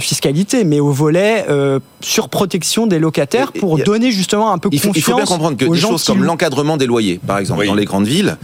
fiscalité, 0.00 0.64
mais 0.64 0.80
au 0.80 0.90
volet 0.90 1.46
surprotection 2.00 2.86
des 2.86 2.98
locataires 2.98 3.52
pour 3.52 3.78
donner 3.78 4.12
justement 4.12 4.52
un 4.52 4.58
peu 4.58 4.68
il 4.72 4.80
faut, 4.80 4.88
confiance. 4.88 4.96
Il 4.96 5.12
faut 5.12 5.16
bien 5.16 5.26
comprendre 5.26 5.56
que 5.56 5.64
des 5.64 5.78
choses 5.78 6.04
comme 6.04 6.24
l'encadrement 6.24 6.76
des 6.76 6.86
loyers, 6.86 7.20
par 7.26 7.38
exemple, 7.38 7.66
dans 7.66 7.74
les 7.74 7.84
grandes 7.84 8.06
villes, 8.06 8.36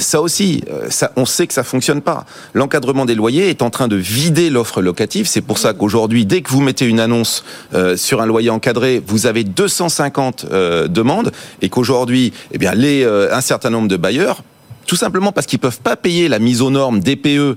ça 0.00 0.20
aussi, 0.20 0.62
ça, 0.88 1.12
on 1.16 1.24
sait 1.24 1.46
que 1.46 1.54
ça 1.54 1.64
fonctionne 1.64 2.00
pas. 2.00 2.24
L'encadrement 2.54 3.04
des 3.04 3.14
loyers 3.14 3.48
est 3.48 3.62
en 3.62 3.70
train 3.70 3.88
de 3.88 3.96
vider 3.96 4.50
l'offre 4.50 4.82
locative. 4.82 5.26
C'est 5.26 5.40
pour 5.40 5.58
ça 5.58 5.72
qu'aujourd'hui, 5.72 6.26
dès 6.26 6.42
que 6.42 6.50
vous 6.50 6.60
mettez 6.60 6.86
une 6.86 7.00
annonce 7.00 7.44
euh, 7.74 7.96
sur 7.96 8.20
un 8.20 8.26
loyer 8.26 8.50
encadré, 8.50 9.02
vous 9.06 9.26
avez 9.26 9.44
250 9.44 10.46
euh, 10.50 10.88
demandes 10.88 11.32
et 11.62 11.68
qu'aujourd'hui, 11.68 12.32
eh 12.52 12.58
bien, 12.58 12.74
les, 12.74 13.02
euh, 13.04 13.34
un 13.34 13.40
certain 13.40 13.70
nombre 13.70 13.88
de 13.88 13.96
bailleurs 13.96 14.42
tout 14.86 14.96
simplement 14.96 15.32
parce 15.32 15.46
qu'ils 15.46 15.58
peuvent 15.58 15.80
pas 15.80 15.96
payer 15.96 16.28
la 16.28 16.38
mise 16.38 16.62
aux 16.62 16.70
normes 16.70 17.00
DPE 17.00 17.56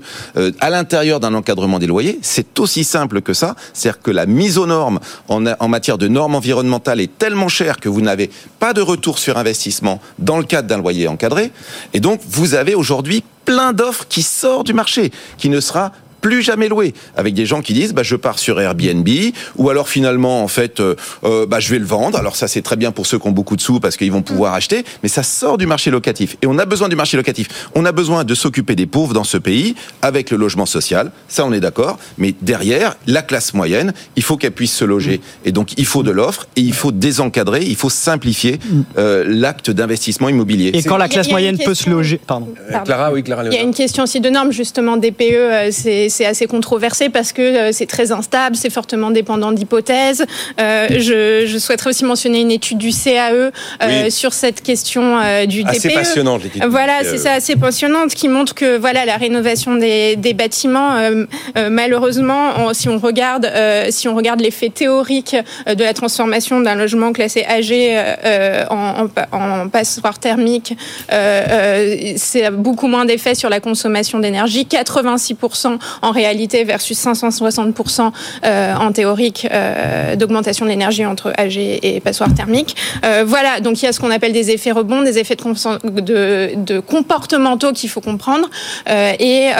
à 0.60 0.70
l'intérieur 0.70 1.20
d'un 1.20 1.34
encadrement 1.34 1.78
des 1.78 1.86
loyers. 1.86 2.18
C'est 2.22 2.58
aussi 2.60 2.84
simple 2.84 3.22
que 3.22 3.34
ça. 3.34 3.56
C'est-à-dire 3.72 4.02
que 4.02 4.10
la 4.10 4.26
mise 4.26 4.58
aux 4.58 4.66
normes 4.66 5.00
en, 5.28 5.44
en, 5.46 5.68
matière 5.68 5.98
de 5.98 6.08
normes 6.08 6.34
environnementales 6.34 7.00
est 7.00 7.18
tellement 7.18 7.48
chère 7.48 7.78
que 7.78 7.88
vous 7.88 8.00
n'avez 8.00 8.30
pas 8.58 8.72
de 8.72 8.80
retour 8.80 9.18
sur 9.18 9.36
investissement 9.38 10.00
dans 10.18 10.38
le 10.38 10.44
cadre 10.44 10.68
d'un 10.68 10.78
loyer 10.78 11.08
encadré. 11.08 11.50
Et 11.92 12.00
donc, 12.00 12.20
vous 12.28 12.54
avez 12.54 12.74
aujourd'hui 12.74 13.24
plein 13.44 13.72
d'offres 13.72 14.06
qui 14.08 14.22
sortent 14.22 14.66
du 14.66 14.72
marché, 14.72 15.10
qui 15.36 15.48
ne 15.48 15.60
sera 15.60 15.92
plus 16.24 16.40
jamais 16.40 16.68
loué. 16.68 16.94
Avec 17.18 17.34
des 17.34 17.44
gens 17.44 17.60
qui 17.60 17.74
disent, 17.74 17.92
bah, 17.92 18.02
je 18.02 18.16
pars 18.16 18.38
sur 18.38 18.58
Airbnb, 18.58 19.06
ou 19.56 19.68
alors 19.68 19.90
finalement, 19.90 20.42
en 20.42 20.48
fait, 20.48 20.80
euh, 20.80 20.94
euh, 21.24 21.44
bah, 21.44 21.60
je 21.60 21.68
vais 21.68 21.78
le 21.78 21.84
vendre. 21.84 22.18
Alors 22.18 22.34
ça, 22.34 22.48
c'est 22.48 22.62
très 22.62 22.76
bien 22.76 22.92
pour 22.92 23.04
ceux 23.04 23.18
qui 23.18 23.28
ont 23.28 23.32
beaucoup 23.32 23.56
de 23.56 23.60
sous 23.60 23.78
parce 23.78 23.98
qu'ils 23.98 24.10
vont 24.10 24.22
pouvoir 24.22 24.54
mm. 24.54 24.56
acheter, 24.56 24.84
mais 25.02 25.10
ça 25.10 25.22
sort 25.22 25.58
du 25.58 25.66
marché 25.66 25.90
locatif. 25.90 26.38
Et 26.40 26.46
on 26.46 26.58
a 26.58 26.64
besoin 26.64 26.88
du 26.88 26.96
marché 26.96 27.18
locatif. 27.18 27.68
On 27.74 27.84
a 27.84 27.92
besoin 27.92 28.24
de 28.24 28.34
s'occuper 28.34 28.74
des 28.74 28.86
pauvres 28.86 29.12
dans 29.12 29.22
ce 29.22 29.36
pays 29.36 29.74
avec 30.00 30.30
le 30.30 30.38
logement 30.38 30.64
social. 30.64 31.12
Ça, 31.28 31.44
on 31.44 31.52
est 31.52 31.60
d'accord. 31.60 31.98
Mais 32.16 32.34
derrière, 32.40 32.96
la 33.06 33.20
classe 33.20 33.52
moyenne, 33.52 33.92
il 34.16 34.22
faut 34.22 34.38
qu'elle 34.38 34.52
puisse 34.52 34.74
se 34.74 34.86
loger. 34.86 35.18
Mm. 35.18 35.48
Et 35.48 35.52
donc, 35.52 35.74
il 35.76 35.84
faut 35.84 36.02
de 36.02 36.10
l'offre 36.10 36.46
et 36.56 36.62
il 36.62 36.72
faut 36.72 36.90
désencadrer, 36.90 37.64
il 37.66 37.76
faut 37.76 37.90
simplifier 37.90 38.60
mm. 38.64 38.80
euh, 38.96 39.24
l'acte 39.26 39.70
d'investissement 39.70 40.30
immobilier. 40.30 40.70
Et 40.72 40.82
quand 40.82 40.96
la 40.96 41.08
classe 41.08 41.28
moyenne 41.28 41.58
peut 41.62 41.74
se 41.74 41.90
loger, 41.90 42.18
pardon. 42.26 42.48
Clara, 42.86 43.12
oui, 43.12 43.22
Clara. 43.22 43.44
Il 43.44 43.52
y 43.52 43.58
a 43.58 43.62
une 43.62 43.74
question 43.74 44.04
aussi 44.04 44.20
de 44.20 44.30
normes, 44.30 44.52
justement, 44.52 44.96
DPE, 44.96 45.70
c'est 45.70 46.08
c'est 46.14 46.24
assez 46.24 46.46
controversé 46.46 47.08
parce 47.08 47.32
que 47.32 47.42
euh, 47.42 47.72
c'est 47.72 47.86
très 47.86 48.12
instable, 48.12 48.56
c'est 48.56 48.70
fortement 48.70 49.10
dépendant 49.10 49.52
d'hypothèses. 49.52 50.24
Euh, 50.60 50.86
je, 50.90 51.44
je, 51.46 51.58
souhaiterais 51.58 51.90
aussi 51.90 52.04
mentionner 52.04 52.40
une 52.40 52.50
étude 52.50 52.78
du 52.78 52.90
CAE 52.90 53.50
euh, 53.82 54.10
sur 54.10 54.32
cette 54.32 54.62
question 54.62 55.18
du 55.46 55.64
assez 55.64 55.88
DPE. 55.88 55.94
passionnante 55.94 56.42
Voilà, 56.68 57.02
c'est 57.02 57.18
ça, 57.18 57.32
assez 57.32 57.56
passionnante, 57.56 58.14
qui 58.14 58.28
montre 58.28 58.54
que 58.54 58.76
voilà 58.76 59.04
la 59.04 59.16
rénovation 59.16 59.74
des, 59.74 60.16
des 60.16 60.34
bâtiments, 60.34 60.92
malheureusement, 61.70 62.72
si 62.72 62.88
on 62.88 62.98
regarde, 62.98 63.50
si 63.90 64.06
on 64.08 64.14
regarde 64.14 64.40
l'effet 64.40 64.68
théorique 64.68 65.36
de 65.66 65.82
la 65.82 65.94
transformation 65.94 66.60
d'un 66.60 66.74
logement 66.74 67.12
classé 67.12 67.44
âgé 67.44 68.00
en, 68.70 69.08
en, 69.32 69.38
en, 69.38 69.68
passoire 69.68 70.18
thermique, 70.18 70.76
c'est 71.08 72.50
beaucoup 72.52 72.86
moins 72.86 73.04
d'effet 73.04 73.34
sur 73.34 73.48
la 73.48 73.60
consommation 73.60 74.18
d'énergie, 74.18 74.66
86% 74.70 75.78
en 76.04 76.12
réalité 76.12 76.64
versus 76.64 76.98
560% 76.98 78.12
euh, 78.44 78.74
en 78.74 78.92
théorique 78.92 79.48
euh, 79.50 80.16
d'augmentation 80.16 80.66
de 80.66 80.70
l'énergie 80.70 81.06
entre 81.06 81.32
AG 81.36 81.56
et 81.56 82.00
passoire 82.00 82.32
thermique. 82.34 82.76
Euh, 83.04 83.24
voilà, 83.26 83.60
donc 83.60 83.82
il 83.82 83.86
y 83.86 83.88
a 83.88 83.92
ce 83.92 84.00
qu'on 84.00 84.10
appelle 84.10 84.32
des 84.32 84.50
effets 84.50 84.72
rebonds, 84.72 85.02
des 85.02 85.18
effets 85.18 85.36
de, 85.36 86.00
de, 86.00 86.50
de 86.56 86.80
comportementaux 86.80 87.72
qu'il 87.72 87.88
faut 87.88 88.00
comprendre. 88.00 88.48
et 88.88 89.50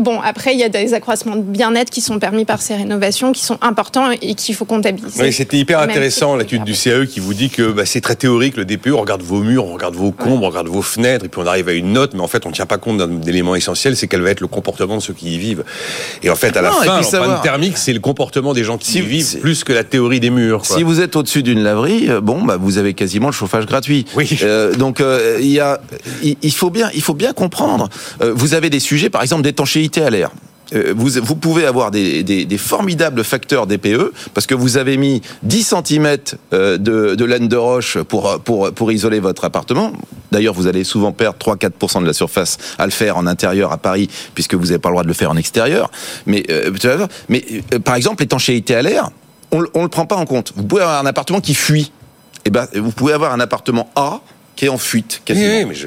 bon, 0.00 0.20
après, 0.20 0.54
il 0.54 0.60
y 0.60 0.64
a 0.64 0.68
des 0.68 0.94
accroissements 0.94 1.36
de 1.36 1.42
bien-être 1.42 1.90
qui 1.90 2.00
sont 2.00 2.18
permis 2.18 2.44
par 2.44 2.62
ces 2.62 2.74
rénovations, 2.74 3.32
qui 3.32 3.44
sont 3.44 3.58
importants 3.60 4.10
et 4.10 4.34
qu'il 4.34 4.54
faut 4.54 4.64
comptabiliser. 4.64 5.22
Oui, 5.22 5.32
c'était 5.32 5.58
hyper 5.58 5.80
intéressant 5.80 6.36
l'étude 6.36 6.64
du 6.64 6.74
CAE 6.74 7.06
qui 7.06 7.20
vous 7.20 7.34
dit 7.34 7.50
que 7.50 7.70
bah, 7.70 7.84
c'est 7.84 8.00
très 8.00 8.16
théorique 8.16 8.56
le 8.56 8.64
DPE, 8.64 8.88
on 8.88 9.00
regarde 9.00 9.22
vos 9.22 9.40
murs, 9.40 9.66
on 9.66 9.74
regarde 9.74 9.94
vos 9.94 10.12
combes, 10.12 10.42
on 10.42 10.48
regarde 10.48 10.68
vos 10.68 10.82
fenêtres, 10.82 11.24
et 11.24 11.28
puis 11.28 11.40
on 11.40 11.46
arrive 11.46 11.68
à 11.68 11.72
une 11.72 11.92
note, 11.92 12.14
mais 12.14 12.20
en 12.20 12.28
fait 12.28 12.46
on 12.46 12.50
ne 12.50 12.54
tient 12.54 12.66
pas 12.66 12.78
compte 12.78 12.98
d'un 12.98 13.20
élément 13.22 13.54
essentiel, 13.54 13.96
c'est 13.96 14.08
quel 14.08 14.22
va 14.22 14.30
être 14.30 14.40
le 14.40 14.46
comportement 14.46 14.96
de 14.96 15.02
ceux 15.02 15.14
qui 15.14 15.34
y 15.34 15.38
vivent. 15.38 15.64
Et 16.22 16.30
en 16.30 16.36
fait, 16.36 16.56
à 16.56 16.62
la 16.62 16.70
fin, 16.70 17.00
l'empreinte 17.00 17.42
thermique, 17.42 17.78
c'est 17.78 17.92
le 17.92 18.00
comportement 18.00 18.54
des 18.54 18.64
gens 18.64 18.78
qui 18.78 18.98
y 18.98 19.02
vivent 19.02 19.38
plus 19.40 19.64
que 19.64 19.72
la 19.72 19.84
théorie 19.84 20.20
des 20.20 20.30
murs. 20.30 20.64
Si 20.64 20.82
vous 20.82 21.00
êtes 21.00 21.16
au-dessus 21.16 21.42
d'une 21.42 21.62
laverie, 21.62 22.08
euh, 22.08 22.20
bon, 22.20 22.42
bah, 22.42 22.56
vous 22.58 22.78
avez 22.78 22.94
quasiment 22.94 23.26
le 23.26 23.32
chauffage 23.32 23.66
gratuit. 23.66 24.06
Oui. 24.14 24.38
Euh, 24.42 24.74
donc, 24.74 25.00
euh, 25.00 25.38
il 25.40 25.48
y 25.48 25.60
a, 25.60 25.80
il 26.22 26.52
faut 26.52 26.70
bien, 26.70 26.90
il 26.94 27.02
faut 27.02 27.14
bien 27.14 27.32
comprendre. 27.32 27.88
vous 28.20 28.54
avez 28.54 28.70
des 28.70 28.80
sujets, 28.80 29.10
par 29.10 29.22
exemple, 29.22 29.42
d'étanchéité 29.42 30.02
à 30.02 30.10
l'air. 30.10 30.30
Euh, 30.74 30.92
vous, 30.96 31.10
vous, 31.22 31.36
pouvez 31.36 31.64
avoir 31.64 31.90
des, 31.90 32.22
des, 32.22 32.44
des, 32.44 32.58
formidables 32.58 33.22
facteurs 33.22 33.66
DPE 33.66 34.12
parce 34.34 34.46
que 34.46 34.54
vous 34.54 34.76
avez 34.76 34.96
mis 34.96 35.22
10 35.44 35.74
cm 35.86 36.16
euh, 36.52 36.76
de, 36.76 37.14
de 37.14 37.24
laine 37.24 37.48
de 37.48 37.56
roche 37.56 37.98
pour, 37.98 38.40
pour, 38.40 38.72
pour 38.72 38.90
isoler 38.90 39.20
votre 39.20 39.44
appartement. 39.44 39.92
D'ailleurs, 40.32 40.54
vous 40.54 40.66
allez 40.66 40.82
souvent 40.82 41.12
perdre 41.12 41.38
3-4% 41.38 42.02
de 42.02 42.06
la 42.06 42.12
surface 42.12 42.58
à 42.78 42.84
le 42.84 42.90
faire 42.90 43.16
en 43.16 43.26
intérieur 43.26 43.72
à 43.72 43.78
Paris 43.78 44.08
puisque 44.34 44.54
vous 44.54 44.66
n'avez 44.66 44.78
pas 44.78 44.88
le 44.88 44.94
droit 44.94 45.02
de 45.04 45.08
le 45.08 45.14
faire 45.14 45.30
en 45.30 45.36
extérieur. 45.36 45.90
Mais, 46.26 46.44
euh, 46.50 46.72
mais 47.28 47.44
par 47.84 47.94
exemple, 47.94 48.22
l'étanchéité 48.22 48.74
à 48.74 48.82
l'air, 48.82 49.10
on 49.52 49.60
ne 49.60 49.82
le 49.82 49.88
prend 49.88 50.06
pas 50.06 50.16
en 50.16 50.26
compte. 50.26 50.52
Vous 50.56 50.64
pouvez 50.64 50.82
avoir 50.82 51.00
un 51.00 51.06
appartement 51.06 51.40
qui 51.40 51.54
fuit. 51.54 51.92
Et 52.44 52.48
eh 52.48 52.50
ben, 52.50 52.68
vous 52.74 52.92
pouvez 52.92 53.12
avoir 53.12 53.32
un 53.32 53.40
appartement 53.40 53.90
A 53.96 54.20
qui 54.56 54.64
est 54.64 54.68
en 54.70 54.78
fuite. 54.78 55.18
Oui, 55.20 55.22
quasiment. 55.26 55.58
oui, 55.58 55.64
mais 55.66 55.74
je- 55.74 55.86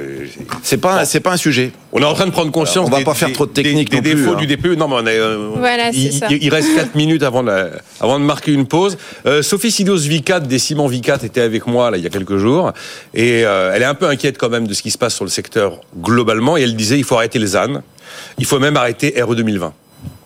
C'est 0.61 0.77
pas, 0.77 1.03
c'est 1.03 1.19
pas 1.19 1.31
un 1.33 1.37
sujet. 1.37 1.71
On 1.91 1.99
est 2.01 2.05
en 2.05 2.13
train 2.13 2.27
de 2.27 2.31
prendre 2.31 2.51
conscience. 2.51 2.87
On 2.87 2.91
va 2.91 2.99
des- 2.99 3.03
pas 3.03 3.15
faire 3.15 3.29
des- 3.29 3.33
trop 3.33 3.47
de 3.47 3.51
technique 3.51 3.89
Des, 3.89 3.97
non 3.97 4.01
des 4.03 4.11
plus, 4.11 4.21
défauts 4.21 4.33
hein. 4.35 4.39
du 4.39 4.45
DPE. 4.45 4.75
Non, 4.77 4.87
mais 4.87 4.95
on 4.99 5.07
est. 5.07 5.19
euh, 5.19 5.49
Voilà, 5.57 5.91
c'est 5.91 5.97
il, 5.97 6.13
ça. 6.13 6.27
il- 6.29 6.49
reste 6.53 6.75
4 6.75 6.93
minutes 6.95 7.23
avant 7.23 7.41
de, 7.43 7.51
avant 7.99 8.19
de 8.19 8.23
marquer 8.25 8.53
une 8.53 8.67
pause. 8.67 8.97
Euh, 9.25 9.41
Sophie 9.41 9.71
Sidos 9.71 9.97
Vicat 9.97 10.39
des 10.39 10.59
Ciments 10.59 10.85
Vicat 10.87 11.17
était 11.23 11.41
avec 11.41 11.65
moi 11.65 11.89
là 11.89 11.97
il 11.97 12.03
y 12.03 12.07
a 12.07 12.09
quelques 12.11 12.37
jours 12.37 12.71
et 13.15 13.43
euh, 13.43 13.71
elle 13.73 13.81
est 13.81 13.85
un 13.85 13.95
peu 13.95 14.07
inquiète 14.07 14.37
quand 14.37 14.49
même 14.49 14.67
de 14.67 14.73
ce 14.75 14.83
qui 14.83 14.91
se 14.91 14.97
passe 14.99 15.15
sur 15.15 15.25
le 15.25 15.31
secteur 15.31 15.81
globalement 15.99 16.55
et 16.55 16.61
elle 16.61 16.75
disait 16.75 16.97
il 16.99 17.03
faut 17.03 17.15
arrêter 17.15 17.39
les 17.39 17.47
ZAN, 17.47 17.81
il 18.37 18.45
faut 18.45 18.59
même 18.59 18.77
arrêter 18.77 19.15
RE 19.19 19.35
2020. 19.35 19.73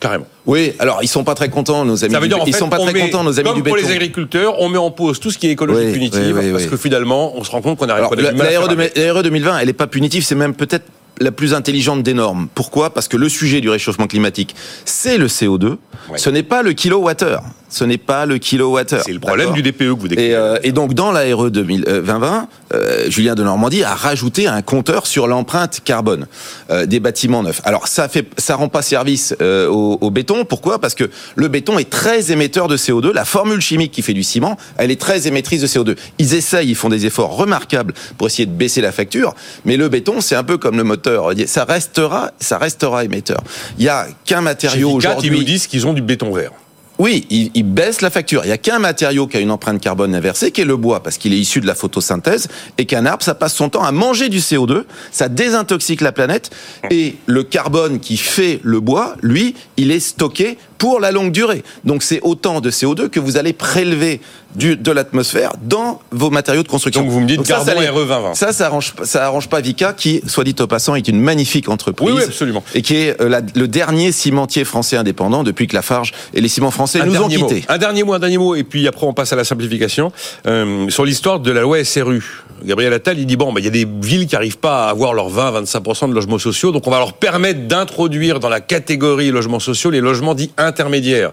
Carrément. 0.03 0.25
Oui, 0.45 0.74
alors 0.79 1.00
ils 1.01 1.07
sont 1.07 1.24
pas 1.24 1.33
très 1.33 1.50
contents, 1.50 1.86
nos 1.86 2.03
amis. 2.03 2.13
Ça 2.13 2.19
veut 2.19 2.27
du- 2.27 2.33
dire 2.33 2.43
en 2.43 2.45
ils 2.45 2.53
fait, 2.53 2.60
sont 2.60 2.69
pas 2.69 2.77
très 2.77 2.91
met, 2.93 3.00
contents, 3.00 3.24
nos 3.24 3.39
amis 3.39 3.48
comme 3.48 3.55
du 3.55 3.63
pour 3.63 3.75
béton. 3.75 3.88
les 3.88 3.93
agriculteurs, 3.95 4.60
on 4.62 4.67
met 4.69 4.77
en 4.77 4.91
pause 4.91 5.19
tout 5.19 5.31
ce 5.31 5.38
qui 5.38 5.48
est 5.48 5.51
écologie 5.51 5.86
Oui, 5.88 5.93
punitive 5.93 6.22
oui, 6.38 6.45
oui, 6.48 6.51
parce 6.51 6.65
que 6.65 6.75
finalement, 6.77 7.36
on 7.38 7.43
se 7.43 7.50
rend 7.51 7.62
compte 7.62 7.79
qu'on 7.79 7.86
n'arrive 7.88 8.01
Alors, 8.03 8.10
pas 8.15 8.22
la, 8.22 8.31
du 8.31 8.38
mal 8.38 8.48
à 8.48 8.50
la 8.51 8.57
faire 8.60 8.62
RE, 8.67 8.72
arrêter. 8.74 9.00
de- 9.01 9.05
la 9.07 9.13
RE 9.13 9.24
2020, 9.24 9.60
elle 9.60 9.67
n'est 9.67 9.74
pas 9.74 9.88
punitive, 9.88 10.24
c'est 10.24 10.36
même 10.36 10.53
peut-être 10.53 10.86
la 11.22 11.31
plus 11.31 11.53
intelligente 11.53 12.03
des 12.03 12.13
normes. 12.13 12.48
Pourquoi? 12.53 12.89
Parce 12.93 13.07
que 13.07 13.17
le 13.17 13.29
sujet 13.29 13.62
du 13.62 13.69
réchauffement 13.69 14.07
climatique, 14.07 14.55
c'est 14.83 15.17
le 15.17 15.27
CO2. 15.27 15.77
Ouais. 16.10 16.17
Ce 16.17 16.29
n'est 16.29 16.43
pas 16.43 16.63
le 16.63 16.74
kilowattheure. 16.74 17.43
Ce 17.74 17.84
n'est 17.84 17.98
pas 17.98 18.27
le 18.27 18.38
kilowattheure. 18.38 19.01
C'est 19.03 19.13
le 19.13 19.20
problème 19.20 19.51
du 19.53 19.63
DPE 19.63 19.77
que 19.77 20.00
vous 20.00 20.08
décrivez. 20.08 20.30
Et, 20.30 20.36
euh, 20.36 20.60
et 20.62 20.72
donc 20.72 20.94
dans 20.94 21.12
la 21.12 21.22
RE 21.36 21.50
2020, 21.50 22.48
euh, 22.74 23.10
Julien 23.10 23.34
de 23.34 23.44
Normandie 23.44 23.84
a 23.84 23.96
rajouté 23.96 24.46
un 24.48 24.62
compteur 24.62 25.08
sur 25.08 25.25
l'empreinte 25.25 25.82
carbone 25.84 26.27
euh, 26.70 26.86
des 26.86 27.00
bâtiments 27.00 27.42
neufs. 27.42 27.62
Alors 27.63 27.88
ça 27.88 28.08
fait, 28.10 28.27
ça 28.38 28.56
rend 28.58 28.68
pas 28.70 28.84
service 28.84 29.36
euh, 29.42 29.68
au, 29.70 29.98
au 30.01 30.12
béton. 30.12 30.46
Pourquoi? 30.46 30.80
Parce 30.80 30.94
que 30.94 31.10
le 31.36 31.48
béton 31.48 31.80
est 31.80 31.89
très 31.89 32.32
émetteur 32.32 32.68
de 32.68 32.77
CO2. 32.77 33.12
La 33.12 33.25
formule 33.25 33.60
chimique 33.60 33.92
qui 33.92 34.03
fait 34.03 34.13
du 34.13 34.22
ciment, 34.22 34.56
elle 34.77 34.92
est 34.92 35.01
très 35.01 35.27
émettrice 35.27 35.62
de 35.62 35.68
CO2. 35.68 35.96
Ils 36.20 36.36
essayent, 36.36 36.70
ils 36.70 36.75
font 36.75 36.89
des 36.89 37.08
efforts 37.08 37.36
remarquables 37.36 37.96
pour 38.20 38.27
essayer 38.27 38.46
de 38.46 38.51
baisser 38.51 38.82
la 38.82 38.92
facture, 38.92 39.34
mais 39.65 39.77
le 39.77 39.89
béton, 39.89 40.22
c'est 40.22 40.36
un 40.36 40.44
peu 40.44 40.60
comme 40.60 40.77
le 40.77 40.84
moteur. 40.84 41.32
Ça 41.48 41.65
restera, 41.65 42.30
ça 42.39 42.60
restera 42.60 43.03
émetteur. 43.03 43.42
Il 43.80 43.86
y 43.86 43.89
a 43.89 44.06
qu'un 44.25 44.42
matériau 44.42 45.00
Vicat, 45.00 45.15
ils 45.24 45.32
nous 45.32 45.38
aujourd'hui. 45.38 45.46
disent 45.46 45.65
qu'ils 45.65 45.88
ont 45.88 45.94
du 45.94 46.03
béton 46.03 46.32
vert. 46.32 46.51
Oui, 47.00 47.25
il, 47.29 47.50
il 47.55 47.63
baisse 47.63 48.01
la 48.01 48.09
facture. 48.09 48.41
Il 48.43 48.47
n'y 48.47 48.53
a 48.53 48.57
qu'un 48.57 48.79
matériau 48.79 49.25
qui 49.27 49.38
a 49.38 49.39
une 49.39 49.51
empreinte 49.51 49.81
carbone 49.81 50.13
inversée, 50.13 50.51
qui 50.51 50.62
est 50.62 50.65
le 50.65 50.77
bois, 50.77 51.01
parce 51.01 51.17
qu'il 51.17 51.33
est 51.33 51.39
issu 51.39 51.59
de 51.59 51.65
la 51.65 51.75
photosynthèse, 51.75 52.47
et 52.77 52.85
qu'un 52.85 53.05
arbre, 53.05 53.23
ça 53.23 53.33
passe 53.33 53.55
son 53.55 53.69
temps 53.69 53.83
à 53.83 53.91
manger 53.91 54.29
du 54.29 54.39
CO2, 54.39 54.83
ça 55.12 55.27
désintoxique 55.27 56.01
la 56.01 56.12
planète, 56.12 56.51
et 56.91 57.15
le 57.25 57.43
carbone 57.43 58.00
qui 58.00 58.17
fait 58.17 58.59
le 58.63 58.79
bois, 58.79 59.15
lui, 59.21 59.55
il 59.77 59.91
est 59.91 60.00
stocké 60.00 60.57
pour 60.83 60.99
la 60.99 61.13
longue 61.13 61.31
durée. 61.31 61.63
Donc 61.85 62.03
c'est 62.03 62.19
autant 62.23 62.59
de 62.59 62.69
CO2 62.69 63.07
que 63.07 63.21
vous 63.21 63.37
allez 63.37 63.53
prélever 63.53 64.19
du, 64.53 64.75
de 64.75 64.91
l'atmosphère 64.91 65.53
dans 65.63 66.01
vos 66.11 66.29
matériaux 66.29 66.61
de 66.61 66.67
construction. 66.67 67.03
Donc 67.03 67.09
vous 67.09 67.21
me 67.21 67.25
dites 67.25 67.45
ça, 67.45 67.59
ça 67.59 67.67
Carbon 67.67 67.79
les- 67.79 67.87
RE 67.87 67.93
2020. 68.05 68.33
Ça, 68.35 68.51
ça 68.51 68.65
arrange, 68.65 68.93
ça 69.03 69.25
arrange 69.25 69.47
pas 69.47 69.61
Vika, 69.61 69.93
qui, 69.93 70.21
soit 70.27 70.43
dit 70.43 70.53
au 70.59 70.67
passant, 70.67 70.95
est 70.95 71.07
une 71.07 71.21
magnifique 71.21 71.69
entreprise. 71.69 72.09
Oui, 72.09 72.15
oui, 72.17 72.23
absolument. 72.25 72.65
Et 72.75 72.81
qui 72.81 72.95
est 72.97 73.21
euh, 73.21 73.29
la- 73.29 73.39
le 73.55 73.67
dernier 73.69 74.11
cimentier 74.11 74.65
français 74.65 74.97
indépendant 74.97 75.43
depuis 75.43 75.67
que 75.67 75.73
Lafarge 75.73 76.11
et 76.33 76.41
les 76.41 76.49
ciments 76.49 76.69
français 76.69 76.99
Un 76.99 77.05
nous 77.05 77.15
ont 77.15 77.29
quittés. 77.29 77.63
Un 77.69 77.77
dernier 77.77 78.03
mot, 78.03 78.11
un 78.11 78.19
dernier 78.19 78.37
mot, 78.37 78.53
et 78.53 78.65
puis 78.65 78.85
après 78.85 79.07
on 79.07 79.13
passe 79.13 79.31
à 79.31 79.37
la 79.37 79.45
simplification. 79.45 80.11
Euh, 80.47 80.89
sur 80.89 81.05
l'histoire 81.05 81.39
de 81.39 81.49
la 81.49 81.61
loi 81.61 81.81
SRU, 81.85 82.43
Gabriel 82.63 82.93
Attal, 82.93 83.20
il 83.20 83.25
dit 83.25 83.36
bon, 83.36 83.51
bah, 83.51 83.60
il 83.60 83.65
y 83.65 83.67
a 83.67 83.72
des 83.72 83.86
villes 83.86 84.25
qui 84.25 84.36
n'arrivent 84.36 84.58
pas 84.58 84.86
à 84.86 84.89
avoir 84.89 85.13
leurs 85.13 85.29
20-25% 85.29 86.10
de 86.10 86.13
logements 86.13 86.39
sociaux, 86.39 86.72
donc 86.72 86.88
on 86.88 86.91
va 86.91 87.00
leur 87.00 87.13
permettre 87.13 87.67
d'introduire 87.67 88.39
dans 88.39 88.50
la 88.50 88.62
catégorie 88.62 89.32
logements 89.32 89.60
sociaux 89.60 89.89
les 89.89 90.00
logements 90.00 90.34
dits 90.34 90.51
intermédiaires. 90.58 91.32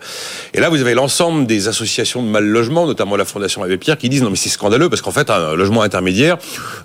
Et 0.54 0.60
là, 0.60 0.68
vous 0.68 0.80
avez 0.80 0.94
l'ensemble 0.94 1.46
des 1.46 1.68
associations 1.68 2.22
de 2.22 2.28
mal 2.28 2.44
logement, 2.44 2.86
notamment 2.86 3.16
la 3.16 3.24
Fondation 3.24 3.62
Abbé 3.62 3.78
Pierre, 3.78 3.98
qui 3.98 4.08
disent 4.08 4.22
non 4.22 4.30
mais 4.30 4.36
c'est 4.36 4.48
scandaleux 4.48 4.88
parce 4.88 5.02
qu'en 5.02 5.12
fait 5.12 5.30
un 5.30 5.54
logement 5.54 5.82
intermédiaire, 5.82 6.38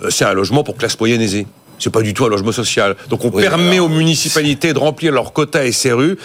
euh, 0.04 0.10
c'est 0.10 0.26
un 0.26 0.34
logement 0.34 0.64
pour 0.64 0.78
classe 0.78 1.00
moyenne 1.00 1.22
aisée. 1.22 1.48
C'est 1.80 1.90
pas 1.92 2.02
du 2.02 2.14
tout 2.14 2.26
un 2.26 2.30
logement 2.30 2.52
social. 2.52 2.96
Donc 3.10 3.26
on 3.26 3.30
Oui, 3.34 3.44
permet 3.44 3.74
alors, 3.74 3.86
aux 3.86 3.90
municipalités 3.90 4.74
de 4.74 4.80
remplir 4.80 5.12
leur 5.12 5.34
quota 5.34 5.72
SRU 5.72 6.18